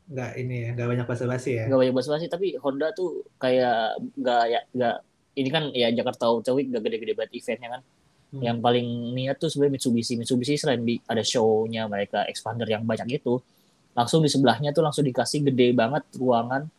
Nggak 0.10 0.32
ini 0.36 0.56
ya, 0.66 0.70
nggak 0.74 0.88
banyak 0.90 1.06
basa-basi 1.06 1.52
ya. 1.54 1.64
nggak 1.70 1.80
banyak 1.80 1.96
basa-basi 1.96 2.26
tapi 2.26 2.58
Honda 2.58 2.90
tuh 2.92 3.30
kayak 3.38 4.02
nggak 4.18 4.44
ya 4.48 4.60
nggak 4.74 4.96
ini 5.36 5.50
kan 5.50 5.64
ya 5.70 5.88
Jakarta 5.94 6.26
Auto 6.26 6.52
Week 6.52 6.66
nggak 6.66 6.82
gede-gede 6.82 7.14
banget 7.14 7.32
eventnya 7.36 7.78
kan 7.78 7.84
Hmm. 8.30 8.46
yang 8.46 8.62
paling 8.62 8.86
niat 9.18 9.42
tuh 9.42 9.50
sebenarnya 9.50 9.82
Mitsubishi 9.82 10.14
Mitsubishi 10.14 10.54
selain 10.54 10.86
di, 10.86 11.02
ada 11.02 11.26
show-nya 11.26 11.90
mereka 11.90 12.30
expander 12.30 12.70
yang 12.70 12.86
banyak 12.86 13.18
itu 13.18 13.42
langsung 13.92 14.22
di 14.22 14.30
sebelahnya 14.30 14.70
tuh 14.70 14.86
langsung 14.86 15.02
dikasih 15.02 15.50
gede 15.50 15.74
banget 15.74 16.06
ruangan 16.14 16.70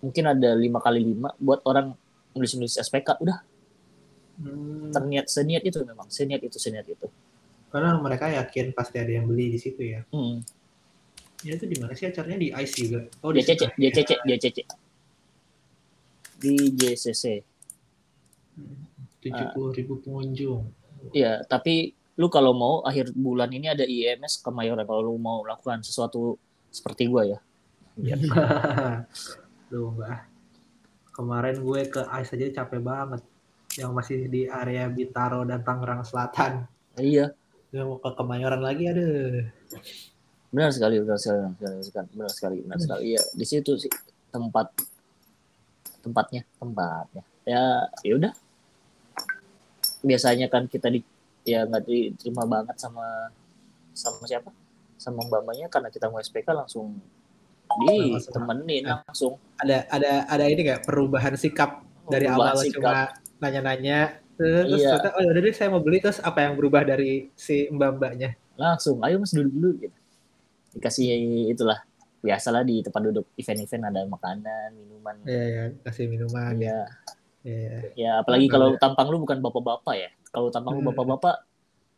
mungkin 0.00 0.24
ada 0.26 0.56
lima 0.56 0.80
kali 0.80 1.04
lima 1.04 1.36
buat 1.36 1.60
orang 1.64 1.92
nulis-nulis 2.32 2.80
SPK 2.80 3.20
udah 3.20 3.44
Hmm. 4.40 4.88
terniat 4.88 5.28
seniat 5.28 5.60
itu 5.60 5.84
memang 5.84 6.08
seniat 6.08 6.40
itu 6.40 6.56
seniat 6.56 6.88
itu 6.88 7.04
Karena 7.68 7.92
mereka 7.94 8.32
yakin 8.32 8.72
pasti 8.72 8.96
ada 8.96 9.12
yang 9.12 9.28
beli 9.28 9.52
di 9.52 9.60
situ 9.60 9.84
ya. 9.84 10.00
hmm. 10.08 10.40
Ya 11.40 11.56
itu 11.56 11.64
di 11.64 11.76
mana 11.80 11.96
sih 11.96 12.04
acaranya? 12.04 12.36
Di 12.36 12.48
IC 12.52 12.74
juga? 12.84 13.00
Oh 13.24 13.32
di 13.32 13.40
cece 13.40 13.72
dia 13.76 13.90
cece 13.90 14.64
di 16.40 16.72
JCC 16.72 17.24
Tujuh 19.20 19.46
puluh 19.52 19.70
ribu 19.76 20.00
pengunjung. 20.00 20.64
ya 21.12 21.44
tapi 21.44 21.92
lu 22.16 22.28
kalau 22.32 22.52
mau 22.56 22.74
akhir 22.84 23.12
bulan 23.12 23.52
ini 23.52 23.68
ada 23.68 23.84
IMS 23.84 24.40
Kemayoran 24.40 24.84
kalau 24.88 25.12
lu 25.12 25.16
mau 25.20 25.44
melakukan 25.44 25.84
sesuatu 25.84 26.40
seperti 26.72 27.08
gua 27.08 27.28
ya. 27.28 27.38
Lu 29.72 29.92
mbak. 29.96 30.28
kemarin 31.12 31.60
gue 31.60 31.80
ke 31.92 32.00
ICE 32.00 32.32
aja 32.36 32.64
capek 32.64 32.80
banget. 32.80 33.20
Yang 33.76 33.90
masih 33.92 34.18
di 34.32 34.48
area 34.48 34.88
Bintaro 34.88 35.44
dan 35.44 35.60
Tangerang 35.60 36.00
Selatan. 36.04 36.64
Iya. 36.96 37.36
Gue 37.68 37.84
mau 37.84 38.00
ke 38.00 38.10
Kemayoran 38.16 38.64
lagi 38.64 38.88
aduh 38.88 39.44
benar 40.50 40.70
sekali 40.70 40.98
benar 40.98 41.16
sekali 41.16 41.38
benar 41.54 41.80
sekali 41.80 42.08
benar 42.12 42.30
sekali 42.30 42.56
benar 42.60 42.76
Hmm. 42.76 42.84
sekali 42.84 43.02
iya 43.08 43.22
di 43.30 43.44
situ 43.44 43.72
sih 43.76 43.92
tempat 44.28 44.66
tempatnya 46.00 46.42
tempatnya 46.56 47.22
ya 47.44 47.62
ya 48.00 48.12
udah 48.16 48.32
biasanya 50.00 50.46
kan 50.46 50.64
kita 50.64 50.88
di 50.88 51.00
ya 51.42 51.64
nggak 51.64 51.84
diterima 51.84 52.44
banget 52.44 52.76
sama 52.76 53.30
sama 53.92 54.24
siapa 54.24 54.50
sama 54.96 55.24
mbak-mbaknya 55.24 55.68
karena 55.68 55.88
kita 55.88 56.08
mau 56.08 56.18
SPK 56.18 56.50
langsung 56.50 56.96
Langsung. 57.70 58.18
ditemenin 58.18 58.82
Nah. 58.82 59.00
langsung 59.06 59.32
ada 59.56 59.86
ada 59.88 60.26
ada 60.26 60.44
ini 60.44 60.62
kayak 60.64 60.82
perubahan 60.82 61.34
sikap 61.34 61.80
dari 62.04 62.26
Perubahan 62.26 62.50
awal 62.50 62.54
lo 62.56 62.62
sikap. 62.64 62.76
cuma 62.76 62.96
nanya-nanya 63.40 63.98
terus 64.34 64.66
Iya. 64.74 64.98
ternyata, 64.98 65.08
oh 65.14 65.22
udah 65.22 65.40
deh 65.40 65.54
saya 65.54 65.68
mau 65.68 65.78
beli 65.78 65.98
terus 65.98 66.18
apa 66.18 66.38
yang 66.40 66.56
berubah 66.56 66.82
dari 66.82 67.30
si 67.34 67.68
mbak-mbaknya 67.68 68.34
langsung 68.56 68.98
ayo 69.00 69.16
mas 69.16 69.30
duduk 69.30 69.52
dulu 69.52 69.70
gitu 69.80 69.96
dikasih 70.74 71.06
itulah 71.50 71.78
biasalah 72.20 72.62
di 72.62 72.84
tempat 72.84 73.00
duduk 73.00 73.26
event-event 73.34 73.84
ada 73.88 74.00
makanan 74.04 74.76
minuman. 74.76 75.16
Ya 75.24 75.42
ya 75.42 75.62
kasih 75.82 76.06
minuman 76.06 76.54
ya. 76.60 76.84
Ya 77.40 77.56
ya 77.56 77.76
ya 77.96 78.10
apalagi 78.20 78.46
Ada. 78.46 78.54
kalau 78.54 78.68
tampang 78.76 79.08
lu 79.08 79.18
bukan 79.24 79.40
bapak-bapak 79.40 79.94
ya. 79.96 80.10
Kalau 80.28 80.52
tampang 80.52 80.76
lu 80.76 80.84
Hmm. 80.84 80.90
bapak-bapak 80.92 81.36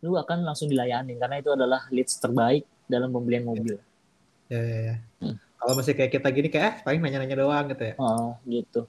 lu 0.03 0.15
akan 0.19 0.47
langsung 0.47 0.71
dilayani 0.71 1.19
karena 1.19 1.39
itu 1.43 1.51
adalah 1.51 1.87
leads 1.91 2.19
terbaik 2.19 2.67
dalam 2.87 3.11
pembelian 3.11 3.47
mobil. 3.47 3.79
Ya 4.51 4.61
ya, 4.63 4.79
ya. 4.93 4.97
Hmm. 5.23 5.37
kalau 5.63 5.79
masih 5.79 5.95
kayak 5.95 6.11
kita 6.11 6.29
gini 6.35 6.49
kayak 6.51 6.67
eh, 6.67 6.75
paling 6.83 6.99
nanya-nanya 6.99 7.37
doang 7.39 7.71
gitu 7.71 7.83
ya. 7.87 7.95
Oh 7.99 8.35
gitu. 8.47 8.87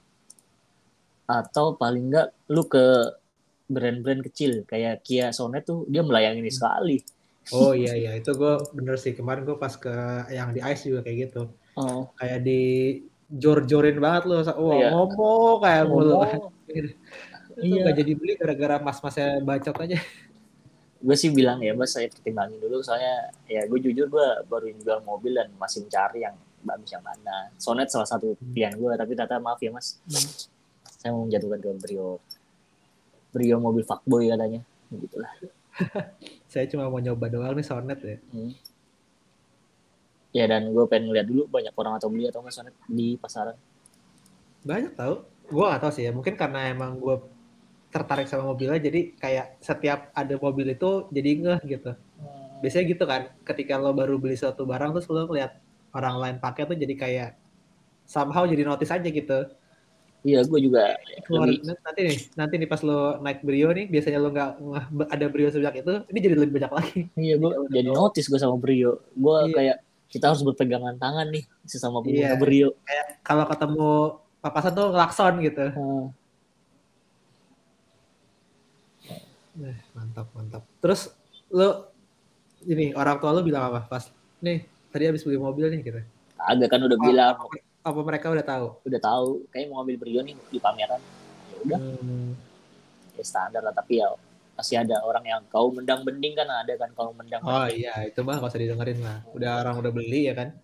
Atau 1.24 1.78
paling 1.78 2.10
enggak 2.10 2.28
lu 2.50 2.66
ke 2.66 3.14
brand-brand 3.64 4.20
kecil 4.28 4.66
kayak 4.68 5.00
Kia 5.02 5.32
Sonet 5.32 5.64
tuh 5.64 5.88
dia 5.88 6.04
melayani 6.04 6.50
sekali 6.52 7.00
oh 7.52 7.72
iya 7.76 7.92
iya. 7.92 8.10
Itu 8.16 8.32
gue 8.32 8.54
bener 8.72 8.96
sih. 8.96 9.12
Kemarin 9.12 9.44
gue 9.44 9.56
pas 9.58 9.74
ke 9.76 9.92
yang 10.32 10.54
di 10.54 10.64
ICE 10.64 10.94
juga 10.94 11.00
kayak 11.04 11.18
gitu. 11.28 11.42
Oh. 11.76 12.08
Kayak 12.16 12.40
di 12.46 12.62
jor-jorin 13.28 13.98
banget 13.98 14.22
loh 14.30 14.40
wah 14.46 14.76
Iya. 14.78 14.88
ngomong 14.94 15.56
kayak 15.60 15.84
mulu. 15.90 16.14
Iya. 17.54 17.86
nggak 17.86 17.96
jadi 18.02 18.12
beli 18.18 18.32
gara-gara 18.34 18.82
mas-masnya 18.82 19.38
bacot 19.38 19.78
aja. 19.78 19.98
Gue 20.98 21.14
sih 21.14 21.30
bilang 21.30 21.62
ya 21.62 21.70
mas 21.70 21.94
saya 21.94 22.10
pertimbangin 22.10 22.58
dulu. 22.58 22.82
Soalnya 22.82 23.30
ya 23.46 23.62
gue 23.70 23.78
jujur 23.78 24.10
gue 24.10 24.26
baru 24.50 24.74
jual 24.74 25.06
mobil 25.06 25.38
dan 25.38 25.54
masih 25.54 25.86
mencari 25.86 26.26
yang 26.26 26.34
bagus 26.66 26.90
yang 26.90 27.04
mana. 27.06 27.54
Sonet 27.54 27.94
salah 27.94 28.10
satu 28.10 28.34
pilihan 28.40 28.74
gue 28.74 28.90
tapi 28.98 29.14
ternyata 29.14 29.38
maaf 29.38 29.62
ya 29.62 29.70
mas. 29.70 30.02
Saya 30.98 31.14
mau 31.14 31.30
menjatuhkan 31.30 31.62
ke 31.62 31.70
Brio. 31.78 32.18
Brio 33.30 33.56
mobil 33.62 33.86
fuckboy 33.86 34.34
katanya. 34.34 34.58
Gitulah 34.90 35.30
saya 36.52 36.64
cuma 36.70 36.86
mau 36.86 37.00
nyoba 37.02 37.26
doang 37.30 37.54
nih 37.58 37.66
Sonet 37.66 38.00
ya. 38.00 38.16
Hmm. 38.30 38.52
ya 40.34 40.50
dan 40.50 40.66
gue 40.74 40.84
pengen 40.90 41.14
ngeliat 41.14 41.30
dulu 41.30 41.46
banyak 41.46 41.70
orang 41.78 41.94
atau 41.94 42.10
beli 42.10 42.26
atau 42.26 42.42
nggak 42.42 42.54
Sonet 42.54 42.74
di 42.90 43.14
pasaran. 43.18 43.54
Banyak 44.66 44.92
tau. 44.98 45.28
Gue 45.44 45.64
gak 45.68 45.82
tau 45.84 45.92
sih 45.92 46.08
ya. 46.08 46.10
Mungkin 46.10 46.34
karena 46.34 46.72
emang 46.72 46.96
gue 46.98 47.20
tertarik 47.92 48.26
sama 48.26 48.50
mobilnya 48.50 48.80
jadi 48.82 49.14
kayak 49.14 49.62
setiap 49.62 50.10
ada 50.10 50.34
mobil 50.40 50.74
itu 50.74 51.06
jadi 51.14 51.30
ngeh 51.38 51.60
gitu. 51.68 51.92
Biasanya 52.64 52.84
gitu 52.90 53.04
kan. 53.04 53.22
Ketika 53.44 53.78
lo 53.78 53.92
baru 53.94 54.18
beli 54.18 54.34
suatu 54.34 54.64
barang 54.64 54.96
terus 54.96 55.06
lo 55.12 55.28
ngeliat 55.28 55.52
orang 55.94 56.16
lain 56.18 56.36
pakai 56.42 56.66
tuh 56.66 56.74
jadi 56.74 56.94
kayak 56.98 57.30
somehow 58.04 58.42
jadi 58.44 58.66
notice 58.66 58.90
aja 58.90 59.08
gitu 59.08 59.38
iya 60.24 60.40
gue 60.40 60.56
juga 60.58 60.96
Keluar, 61.22 61.46
lebih 61.46 61.68
nanti 61.68 62.00
nih 62.02 62.18
nanti 62.34 62.54
nih 62.56 62.66
pas 62.66 62.80
lo 62.80 62.98
naik 63.20 63.40
Brio 63.40 63.68
nih 63.70 63.86
biasanya 63.86 64.18
lo 64.18 64.28
nggak 64.28 64.50
ada 65.06 65.26
Brio 65.28 65.48
sebanyak 65.48 65.80
itu 65.80 65.92
ini 66.08 66.18
jadi 66.18 66.34
lebih 66.34 66.54
banyak 66.56 66.72
lagi. 66.72 67.00
Iya 67.14 67.34
gue 67.36 67.50
Iya, 67.50 67.68
jadi 67.70 67.88
tahu. 67.88 67.96
notice 67.98 68.26
gue 68.26 68.38
sama 68.38 68.56
Brio. 68.56 68.92
Gue 69.14 69.36
Iya. 69.42 69.52
kayak 69.52 69.76
kita 70.08 70.24
harus 70.26 70.42
berpegangan 70.42 70.96
tangan 70.96 71.26
nih 71.28 71.44
sesama 71.62 72.00
pengguna 72.00 72.26
Iya. 72.26 72.36
Brio. 72.36 72.68
Kalau 73.20 73.44
ketemu 73.44 73.90
papasan 74.40 74.72
tuh 74.72 74.86
ngelakson 74.90 75.34
gitu. 75.40 75.64
Hmm. 75.70 76.04
Nah, 79.54 79.76
mantap 79.92 80.26
mantap. 80.32 80.62
Terus 80.80 81.14
lo 81.48 81.92
ini 82.64 82.90
orang 82.92 83.16
tua 83.16 83.30
lo 83.30 83.40
bilang 83.40 83.68
apa? 83.68 83.86
Pas 83.86 84.10
nih 84.40 84.64
tadi 84.88 85.04
habis 85.04 85.22
beli 85.22 85.36
mobil 85.36 85.68
nih 85.68 85.80
gitu 85.82 86.00
agak 86.36 86.68
kan 86.68 86.80
udah 86.80 86.94
Oh, 86.94 87.02
bilang. 87.02 87.34
apa 87.34 87.56
mereka 87.84 88.32
udah 88.32 88.46
tahu? 88.46 88.66
Udah 88.88 89.00
tahu 89.02 89.28
kayak 89.52 89.68
mau 89.68 89.84
ambil 89.84 90.00
Brio 90.00 90.20
nih 90.24 90.32
di 90.48 90.58
pameran. 90.62 91.02
Ya 91.52 91.56
udah. 91.68 91.80
Hmm, 91.80 92.30
ya 93.18 93.24
standar 93.24 93.60
lah 93.60 93.74
tapi 93.76 94.00
ya 94.00 94.08
masih 94.54 94.78
ada 94.78 95.02
orang 95.02 95.24
yang 95.26 95.42
kau 95.50 95.68
mendang 95.74 96.06
bending 96.06 96.38
kan 96.38 96.46
ada 96.46 96.78
kan 96.78 96.86
kau 96.94 97.10
mendang 97.10 97.42
oh 97.42 97.66
iya 97.66 98.06
itu 98.06 98.22
mah 98.22 98.38
gak 98.38 98.54
usah 98.54 98.62
didengerin 98.62 99.02
lah. 99.02 99.20
Udah 99.34 99.66
orang 99.66 99.82
udah 99.82 99.90
beli 99.90 100.30
ya 100.30 100.34
kan? 100.38 100.54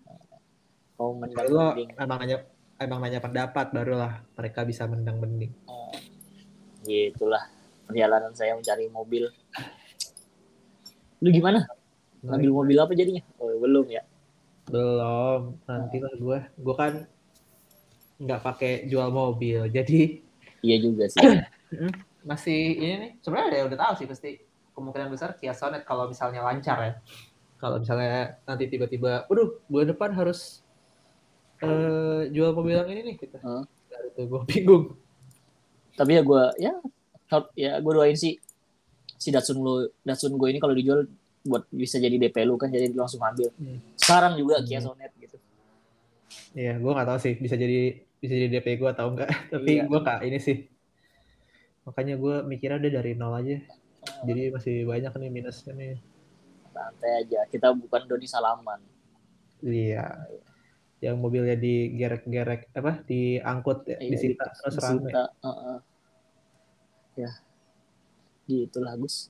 Kau 0.95 1.11
mendang 1.11 1.47
lo 1.51 1.75
bending 1.75 1.89
emang 1.99 2.17
nanya 2.23 2.37
emang 2.79 2.99
nanya 3.03 3.19
pendapat 3.19 3.75
barulah 3.75 4.23
mereka 4.39 4.63
bisa 4.63 4.87
mendang 4.87 5.19
bending 5.19 5.51
gitulah. 6.85 7.45
Perjalanan 7.85 8.33
saya 8.33 8.55
mencari 8.57 8.87
mobil. 8.89 9.29
Lu 11.21 11.29
gimana? 11.29 11.67
Ngambil 12.25 12.51
mobil 12.53 12.77
apa 12.77 12.93
jadinya? 12.97 13.23
Oh 13.37 13.53
belum 13.61 13.85
ya. 13.89 14.01
Belum 14.69 15.57
nanti 15.67 15.97
lah 15.99 16.13
gue 16.15 16.39
gue 16.57 16.75
kan 16.77 16.93
nggak 18.21 18.41
pakai 18.41 18.71
jual 18.85 19.09
mobil. 19.09 19.65
Jadi 19.67 20.21
iya 20.61 20.77
juga 20.77 21.09
sih. 21.09 21.21
Masih 22.21 22.59
ini 22.77 22.95
nih. 22.97 23.11
Sebenarnya 23.19 23.57
ya 23.57 23.65
udah 23.65 23.79
tahu 23.81 23.93
sih 23.97 24.07
pasti 24.07 24.29
kemungkinan 24.71 25.09
besar 25.09 25.33
Kia 25.35 25.51
Sonet 25.51 25.83
kalau 25.83 26.05
misalnya 26.05 26.45
lancar 26.45 26.77
ya. 26.79 26.93
Kalau 27.57 27.81
misalnya 27.81 28.37
nanti 28.45 28.69
tiba-tiba 28.69 29.25
waduh 29.25 29.57
bulan 29.65 29.89
depan 29.89 30.09
harus 30.13 30.61
eh, 31.61 32.29
jual 32.29 32.53
mobil 32.53 32.77
yang 32.77 32.89
ini 32.89 33.01
nih 33.03 33.15
gitu. 33.17 33.37
Hmm. 33.37 33.65
dari 33.85 34.07
itu 34.07 34.21
gue 34.23 34.41
bingung. 34.47 34.85
Tapi 35.93 36.11
ya 36.15 36.21
gue 36.23 36.43
ya 36.57 36.73
help- 37.27 37.53
ya 37.53 37.71
gue 37.77 37.91
doain 37.91 38.15
sih 38.15 38.39
si 39.17 39.29
Datsun 39.29 39.59
lu 39.59 39.85
Datsun 40.01 40.33
gue 40.33 40.47
ini 40.49 40.57
kalau 40.57 40.73
dijual 40.73 41.05
buat 41.41 41.65
bisa 41.69 41.97
jadi 41.97 42.15
DP 42.17 42.45
lu 42.45 42.57
kan 42.57 42.69
jadi 42.69 42.89
langsung 42.93 43.21
ambil. 43.21 43.49
Hmm. 43.57 43.77
sekarang 43.97 44.37
juga 44.37 44.61
Hmm. 44.61 44.65
Kia 44.65 44.79
Sonet 44.79 45.11
gitu. 45.17 45.37
Iya, 46.51 46.79
gue 46.79 46.91
nggak 46.91 47.07
tahu 47.07 47.19
sih 47.19 47.33
bisa 47.35 47.55
jadi 47.55 47.99
bisa 48.21 48.31
jadi 48.31 48.47
DP 48.51 48.77
gue 48.77 48.87
atau 48.87 49.09
enggak. 49.09 49.27
Tapi 49.51 49.71
Iya. 49.73 49.83
gue 49.83 49.99
kak 49.99 50.21
ini 50.21 50.37
sih. 50.37 50.57
Makanya 51.81 52.15
gue 52.15 52.35
mikirnya 52.43 52.77
udah 52.77 52.91
dari 52.93 53.11
nol 53.13 53.33
aja. 53.35 53.57
Jadi 54.23 54.49
masih 54.49 54.75
banyak 54.83 55.11
nih 55.11 55.29
minusnya 55.31 55.73
nih. 55.73 55.97
santai 56.71 57.11
aja 57.19 57.43
kita 57.45 57.75
bukan 57.75 58.07
Doni 58.07 58.23
Salaman 58.23 58.79
Iya. 59.59 60.23
Yang 60.97 61.15
mobilnya 61.17 61.53
digerek-gerek 61.53 62.71
apa 62.71 63.03
diangkut 63.03 63.83
ya, 63.85 63.97
Iya, 63.97 64.07
disita 64.07 64.45
di- 64.45 64.55
terus 64.55 64.75
rame. 64.79 65.01
disita, 65.03 65.23
heeh. 65.41 65.77
ya 67.17 67.31
gitulah 68.47 68.95
Gus 68.95 69.27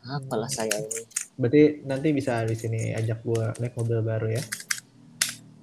apalah 0.00 0.46
Hmm. 0.46 0.58
saya 0.58 0.76
ini 0.80 1.02
Berarti 1.34 1.62
nanti 1.82 2.08
bisa 2.10 2.40
di 2.42 2.54
sini 2.54 2.90
ajak 2.90 3.20
gue 3.20 3.44
naik 3.58 3.74
mobil 3.74 4.00
baru 4.00 4.28
ya. 4.30 4.42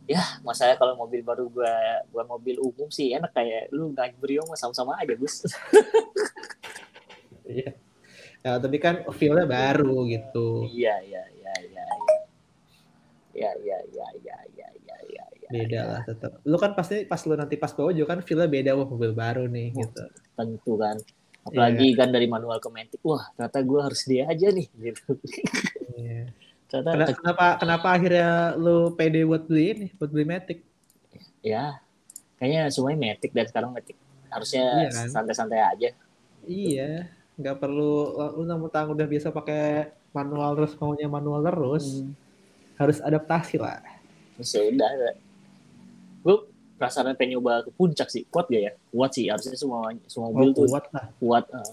Ya 0.09 0.41
mas 0.41 0.57
saya 0.57 0.73
kalau 0.73 0.97
mobil 0.97 1.21
baru 1.21 1.45
gua 1.47 1.69
gua 2.07 2.25
mobil 2.25 2.57
umum 2.57 2.89
sih 2.89 3.13
enak 3.13 3.29
kayak 3.29 3.69
lu 3.69 3.93
naik 3.93 4.17
Brio 4.17 4.41
mah 4.43 4.57
sama-sama 4.57 4.97
aja 4.97 5.13
Gus 5.13 5.45
Iya. 7.45 7.73
Ya, 8.39 8.55
tapi 8.55 8.77
kan 8.77 9.03
feel-nya 9.11 9.43
baru 9.43 10.05
gitu. 10.05 10.63
iya 10.65 10.95
iya 11.01 11.23
iya 11.29 11.53
iya 11.61 11.85
iya 13.31 13.49
iya 13.57 13.77
iya 13.85 14.07
iya 14.15 14.37
iya 14.47 14.67
iya 14.79 14.95
iya 15.05 15.25
iya 15.35 15.49
Beda 15.49 15.81
lah 15.83 16.01
tetap. 16.03 16.31
Lu 16.43 16.55
kan 16.55 16.71
pasti 16.71 17.03
pas 17.03 17.19
lu 17.21 17.33
nanti 17.33 17.55
pas 17.55 17.69
bawa 17.69 17.89
juga 17.89 18.13
kan 18.13 18.21
feel-nya 18.21 18.45
beda 18.45 18.71
wah 18.73 18.85
mobil 18.85 19.11
baru 19.13 19.45
nih 19.45 19.73
Oh. 19.73 19.81
gitu. 19.81 20.03
tentu 20.33 20.73
kan 20.75 20.97
apalagi 21.41 21.87
kan 21.95 22.09
dari 22.09 22.27
manual 22.27 22.57
ke 22.57 22.69
matic 22.69 23.01
wah 23.01 23.23
ternyata 23.33 23.59
gua 23.61 23.89
harus 23.89 24.01
dia 24.03 24.23
aja 24.25 24.47
nih 24.49 24.67
gitu 24.77 25.17
Iya. 25.95 26.31
Ternyata 26.69 26.93
Kena- 26.95 27.17
Kenapa 27.17 27.45
kenapa 27.57 27.87
akhirnya 27.91 28.29
lu 28.55 28.93
pede 28.93 29.25
buat 29.25 29.43
beli 29.43 29.65
ini, 29.67 29.87
buat 29.93 30.09
beli 30.09 30.23
Matic? 30.23 30.59
ya 31.39 31.79
kayaknya 32.35 32.67
semuanya 32.67 32.99
matic 33.09 33.31
dan 33.31 33.45
sekarang 33.45 33.71
matic 33.71 33.95
harusnya 34.27 34.63
Iya 34.77 34.89
kan? 34.93 35.07
santai-santai 35.09 35.59
aja 35.59 35.89
Iya, 36.41 37.07
nggak 37.35 37.55
perlu 37.57 38.15
lu 38.35 38.47
mentang 38.57 38.89
udah 38.89 39.03
biasa 39.03 39.29
pakai 39.29 39.87
manual 40.09 40.55
terus 40.55 40.73
maunya 40.75 41.05
manual 41.05 41.43
terus. 41.43 41.99
Hmm. 41.99 42.11
Harus 42.75 42.97
adaptasi 42.99 43.55
lah. 43.55 43.83
sudah 44.39 44.89
gue 46.19 46.35
perasaan 46.75 47.11
pengen 47.13 47.35
nyoba 47.35 47.61
ke 47.61 47.71
puncak 47.71 48.07
sih 48.07 48.23
kuat 48.27 48.47
gak 48.47 48.61
ya 48.61 48.71
kuat 48.89 49.11
sih 49.11 49.27
harusnya 49.27 49.51
semua 49.53 49.91
semua 50.07 50.27
Oh, 50.27 50.33
mobil 50.33 50.55
tuh 50.55 50.63
kuat 50.65 50.85
lah. 50.89 51.05
kuat 51.19 51.45
eh. 51.51 51.71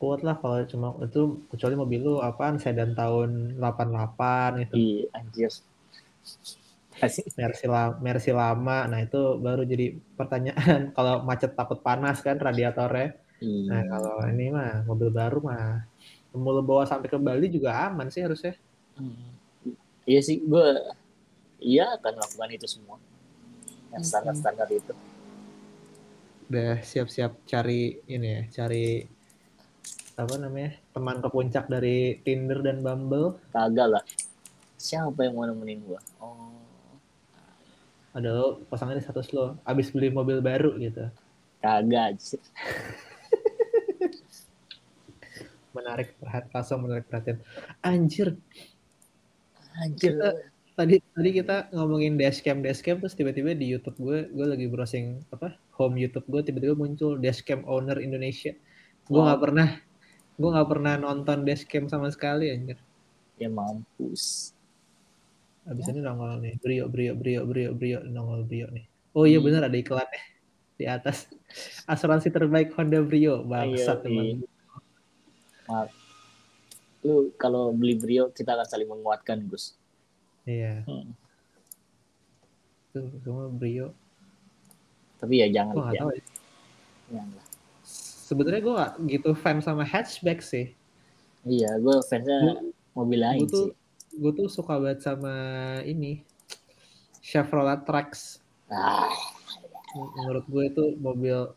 Kuat 0.00 0.20
lah 0.26 0.36
kalau 0.42 0.56
cuma 0.72 0.88
itu 1.06 1.20
kecuali 1.52 1.74
mobil 1.82 2.00
lu 2.06 2.14
apaan 2.28 2.56
sedan 2.64 2.90
tahun 3.00 3.30
88 3.60 4.60
gitu. 4.64 4.74
Iya, 4.76 5.04
anjir 5.18 5.52
Mercy 7.40 7.66
lama, 7.74 7.94
Mercy 8.04 8.32
lama. 8.42 8.78
Nah, 8.90 8.98
itu 9.06 9.20
baru 9.40 9.62
jadi 9.72 9.86
pertanyaan 10.18 10.80
kalau 10.96 11.14
macet 11.28 11.52
takut 11.58 11.78
panas 11.86 12.20
kan 12.26 12.36
radiatornya. 12.36 13.16
Hmm. 13.40 13.64
Nah, 13.70 13.82
kalau 13.90 14.14
ini 14.32 14.44
mah 14.56 14.84
mobil 14.88 15.08
baru 15.08 15.38
mah 15.48 15.88
mau 16.36 16.52
lo 16.56 16.62
bawa 16.62 16.84
sampai 16.86 17.08
ke 17.10 17.18
Bali 17.18 17.46
juga 17.50 17.70
aman 17.88 18.08
sih 18.12 18.22
harusnya. 18.24 18.54
Hmm. 18.98 19.32
Iya 20.10 20.20
sih, 20.28 20.36
gue 20.50 20.66
iya 21.60 21.84
akan 21.96 22.14
lakukan 22.22 22.50
itu 22.56 22.66
semua. 22.74 22.96
Yang 23.92 24.04
Hmm. 24.04 24.10
standar-standar 24.10 24.68
itu. 24.70 24.94
Udah 26.50 26.82
siap-siap 26.90 27.32
cari 27.46 28.02
ini 28.14 28.28
ya, 28.36 28.42
cari 28.56 28.84
apa 30.20 30.34
namanya 30.36 30.76
teman 30.90 31.18
ke 31.18 31.28
puncak 31.28 31.64
dari 31.66 31.96
Tinder 32.20 32.60
dan 32.60 32.80
Bumble. 32.80 33.40
Kagak 33.50 33.88
lah. 33.90 34.04
Siapa 34.76 35.16
yang 35.20 35.34
mau 35.34 35.44
nemenin 35.44 35.80
gue? 35.82 36.00
Oh, 36.18 36.56
Ada 38.10 38.28
lo 38.28 38.46
pasangan 38.66 38.92
di 38.92 39.02
status 39.02 39.30
lo, 39.30 39.54
abis 39.62 39.88
beli 39.88 40.08
mobil 40.08 40.40
baru 40.40 40.74
gitu. 40.76 41.06
kagak. 41.58 42.16
Menarik 45.70 46.18
perhatian, 46.18 46.50
langsung 46.50 46.82
menarik 46.82 47.06
perhatian. 47.06 47.38
Anjir, 47.80 48.34
Anjir. 49.76 50.18
Kita- 50.18 50.38
tadi 50.72 50.96
tadi 51.04 51.30
kita 51.30 51.68
ngomongin 51.70 52.16
dashcam 52.16 52.58
dashcam 52.58 52.96
terus 52.98 53.12
tiba-tiba 53.12 53.52
di 53.52 53.68
YouTube 53.68 54.00
gue 54.00 54.32
gue 54.32 54.46
lagi 54.48 54.64
browsing 54.64 55.20
apa 55.28 55.52
home 55.76 56.00
YouTube 56.00 56.24
gue 56.24 56.40
tiba-tiba 56.40 56.72
muncul 56.72 57.20
dashcam 57.20 57.60
owner 57.68 58.00
Indonesia 58.00 58.56
gue 59.04 59.12
Oh. 59.12 59.28
nggak 59.28 59.40
pernah 59.44 59.68
gue 60.40 60.48
nggak 60.48 60.68
pernah 60.68 60.96
nonton 60.96 61.44
dashcam 61.44 61.84
sama 61.84 62.08
sekali 62.08 62.48
anjir 62.48 62.80
Ya 63.36 63.48
mampus. 63.48 64.52
abis 65.62 65.84
ini 65.86 66.00
nongol 66.00 66.40
nih 66.40 66.56
brio 66.56 66.88
brio 66.88 67.12
brio 67.12 67.44
brio 67.44 67.70
brio 67.72 68.00
nongol 68.02 68.42
brio 68.42 68.66
nih 68.68 68.88
oh 69.12 69.24
iya 69.24 69.36
Hmm. 69.36 69.46
bener 69.46 69.62
ada 69.62 69.76
iklannya 69.76 70.22
di 70.80 70.88
atas 70.88 71.28
asuransi 71.84 72.28
terbaik 72.28 72.72
Honda 72.72 73.00
Brio 73.00 73.44
bangsat 73.44 74.00
Iya, 74.00 74.02
teman 74.02 74.24
iya. 74.24 74.48
Maaf. 75.66 75.92
Lu 77.00 77.28
kalau 77.34 77.70
beli 77.70 77.94
Brio 77.94 78.28
kita 78.28 78.52
akan 78.52 78.64
saling 78.64 78.88
menguatkan, 78.88 79.44
Gus. 79.44 79.76
iya 80.42 80.80
Hmm. 80.84 81.12
tuh 82.90 83.06
semua 83.20 83.46
Brio 83.46 83.92
Tapi 85.16 85.36
ya 85.38 85.52
jangan 85.52 85.76
ya. 85.86 86.00
tahu 86.00 86.10
ya. 86.10 86.24
Jangan 87.06 87.28
lah. 87.30 87.46
Sebenarnya 88.30 88.62
gue 88.62 88.74
gak 88.78 88.92
gitu 89.10 89.30
fan 89.34 89.58
sama 89.58 89.82
hatchback 89.82 90.38
sih 90.38 90.70
Iya, 91.40 91.80
gue 91.80 91.96
fansnya 92.04 92.60
mobil 92.92 93.18
lain 93.18 93.42
gue 93.42 93.50
tuh 93.50 93.66
sih. 93.72 94.20
gue 94.20 94.32
tuh 94.38 94.46
suka 94.46 94.78
banget 94.78 95.02
sama 95.02 95.34
ini 95.82 96.22
Chevrolet 97.18 97.82
Trax 97.82 98.38
Ah, 98.70 99.10
menurut 100.14 100.46
gue 100.46 100.64
itu 100.70 100.84
mobil 101.02 101.50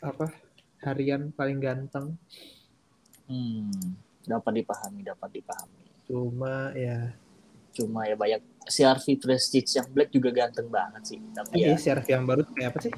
apa 0.00 0.32
harian 0.80 1.28
paling 1.28 1.60
ganteng 1.60 2.16
hmm, 3.28 3.72
dapat 4.24 4.64
dipahami, 4.64 5.04
dapat 5.04 5.28
dipahami. 5.28 5.84
cuma 6.08 6.72
ya 6.72 7.12
Cuma 7.74 8.06
ya 8.06 8.14
banyak 8.14 8.38
CRV 8.70 9.18
Prestige 9.18 9.66
yang 9.74 9.90
black 9.90 10.14
juga 10.14 10.30
ganteng 10.30 10.70
banget 10.70 11.02
sih. 11.02 11.18
Tapi 11.34 11.58
iya 11.58 11.74
ya 11.74 11.76
CRV 11.76 12.06
yang 12.06 12.24
baru 12.24 12.46
kayak 12.54 12.70
apa 12.70 12.78
sih 12.86 12.94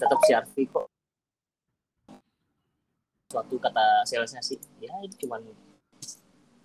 tetap 0.00 0.18
CRV 0.24 0.54
kok. 0.72 0.88
Suatu 3.30 3.54
kata 3.56 4.02
salesnya 4.02 4.42
sih, 4.42 4.58
ya 4.78 4.90
itu 5.00 5.14
cuman 5.22 5.38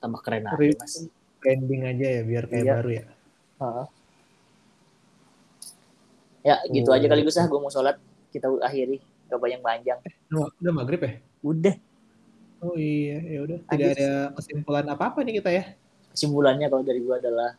tambah 0.01 0.17
keren 0.19 0.43
aja 0.43 0.57
mas. 0.75 1.05
branding 1.37 1.85
aja 1.85 2.07
ya 2.11 2.21
biar 2.21 2.43
kayak 2.45 2.63
Iya. 2.63 2.73
baru 2.75 2.89
ya 2.91 3.05
Heeh. 3.55 3.85
Ya 6.43 6.55
gitu 6.67 6.89
Oh. 6.89 6.97
aja 6.97 7.05
kali 7.05 7.21
Gus 7.21 7.37
ah, 7.37 7.45
gue 7.45 7.59
mau 7.59 7.69
sholat. 7.69 7.97
Kita 8.29 8.49
akhiri, 8.59 8.97
gak 9.25 9.39
banyak 9.39 9.61
panjang. 9.61 9.99
udah, 10.27 10.49
udah 10.51 10.73
maghrib 10.73 10.99
ya 10.99 11.13
Udah, 11.39 11.75
oh 12.59 12.73
iya 12.73 13.21
ya 13.21 13.39
udah 13.39 13.57
tidak 13.69 13.89
ada 13.95 14.09
kesimpulan 14.33 14.85
apa 14.85 15.03
apa 15.07 15.21
nih 15.21 15.37
kita 15.37 15.49
ya 15.51 15.63
kesimpulannya 16.09 16.65
kalau 16.65 16.81
dari 16.81 16.99
gue 16.99 17.15
adalah 17.15 17.53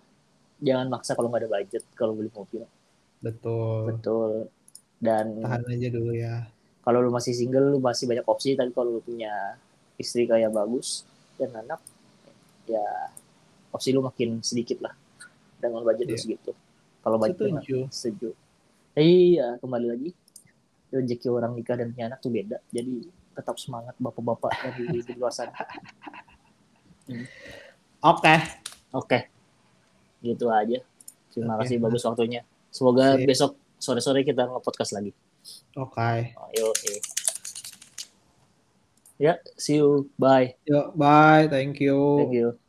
jangan 0.59 0.87
maksa 0.89 1.15
kalau 1.15 1.31
nggak 1.31 1.47
ada 1.47 1.51
budget 1.53 1.83
kalau 1.95 2.13
beli 2.13 2.27
mobil. 2.29 2.67
betul 3.19 3.87
Betul. 3.89 4.31
Dan 4.99 5.39
tahan 5.41 5.63
aja 5.63 5.89
dulu 5.89 6.13
ya 6.13 6.51
kalau 6.87 7.03
lu 7.03 7.11
masih 7.11 7.35
single 7.35 7.75
lu 7.75 7.79
masih 7.83 8.07
banyak 8.07 8.23
opsi 8.25 8.55
tapi 8.55 8.71
kalau 8.71 8.95
lu 8.97 9.03
punya 9.03 9.59
istri 9.99 10.23
kayak 10.25 10.55
bagus 10.55 11.03
dan 11.35 11.51
anak 11.53 11.83
ya 12.65 13.11
opsi 13.75 13.91
lu 13.91 14.01
makin 14.01 14.39
sedikit 14.41 14.79
lah 14.81 14.95
dengan 15.59 15.83
budget 15.83 16.07
lu 16.07 16.15
Iya. 16.15 16.23
segitu. 16.23 16.51
Kalau 17.03 17.17
budget 17.19 17.39
lu 17.43 17.59
setuju. 17.59 17.79
setuju. 17.91 18.29
Iya 18.95 19.59
kembali 19.59 19.87
lagi 19.91 20.11
rezeki 20.89 21.29
orang 21.29 21.53
nikah 21.59 21.75
dan 21.75 21.91
punya 21.91 22.07
anak 22.09 22.23
tuh 22.23 22.31
beda. 22.31 22.63
Jadi 22.71 23.11
tetap 23.35 23.59
semangat 23.59 23.93
bapak-bapak 23.99 24.55
dari 24.63 25.03
di 25.03 25.13
luar 25.19 25.35
sana. 25.35 25.53
Oke. 28.01 28.35
Oke. 28.93 29.19
Gitu 30.23 30.47
aja. 30.49 30.79
Terima 31.35 31.59
Oke. 31.59 31.67
kasih 31.67 31.77
bagus 31.83 32.03
waktunya. 32.07 32.43
Semoga 32.73 33.17
Sip. 33.17 33.27
besok 33.29 33.51
sore-sore 33.77 34.25
kita 34.25 34.49
nge-podcast 34.49 34.97
lagi 34.97 35.13
oke. 35.77 36.33
Ayo 36.33 36.69
eh. 36.91 37.01
ya 39.17 39.35
see 39.57 39.81
you. 39.81 40.11
Bye. 40.19 40.57
Yuk 40.69 40.93
bye. 40.99 41.49
Thank 41.49 41.81
you. 41.81 41.97
Thank 42.21 42.35
you 42.37 42.66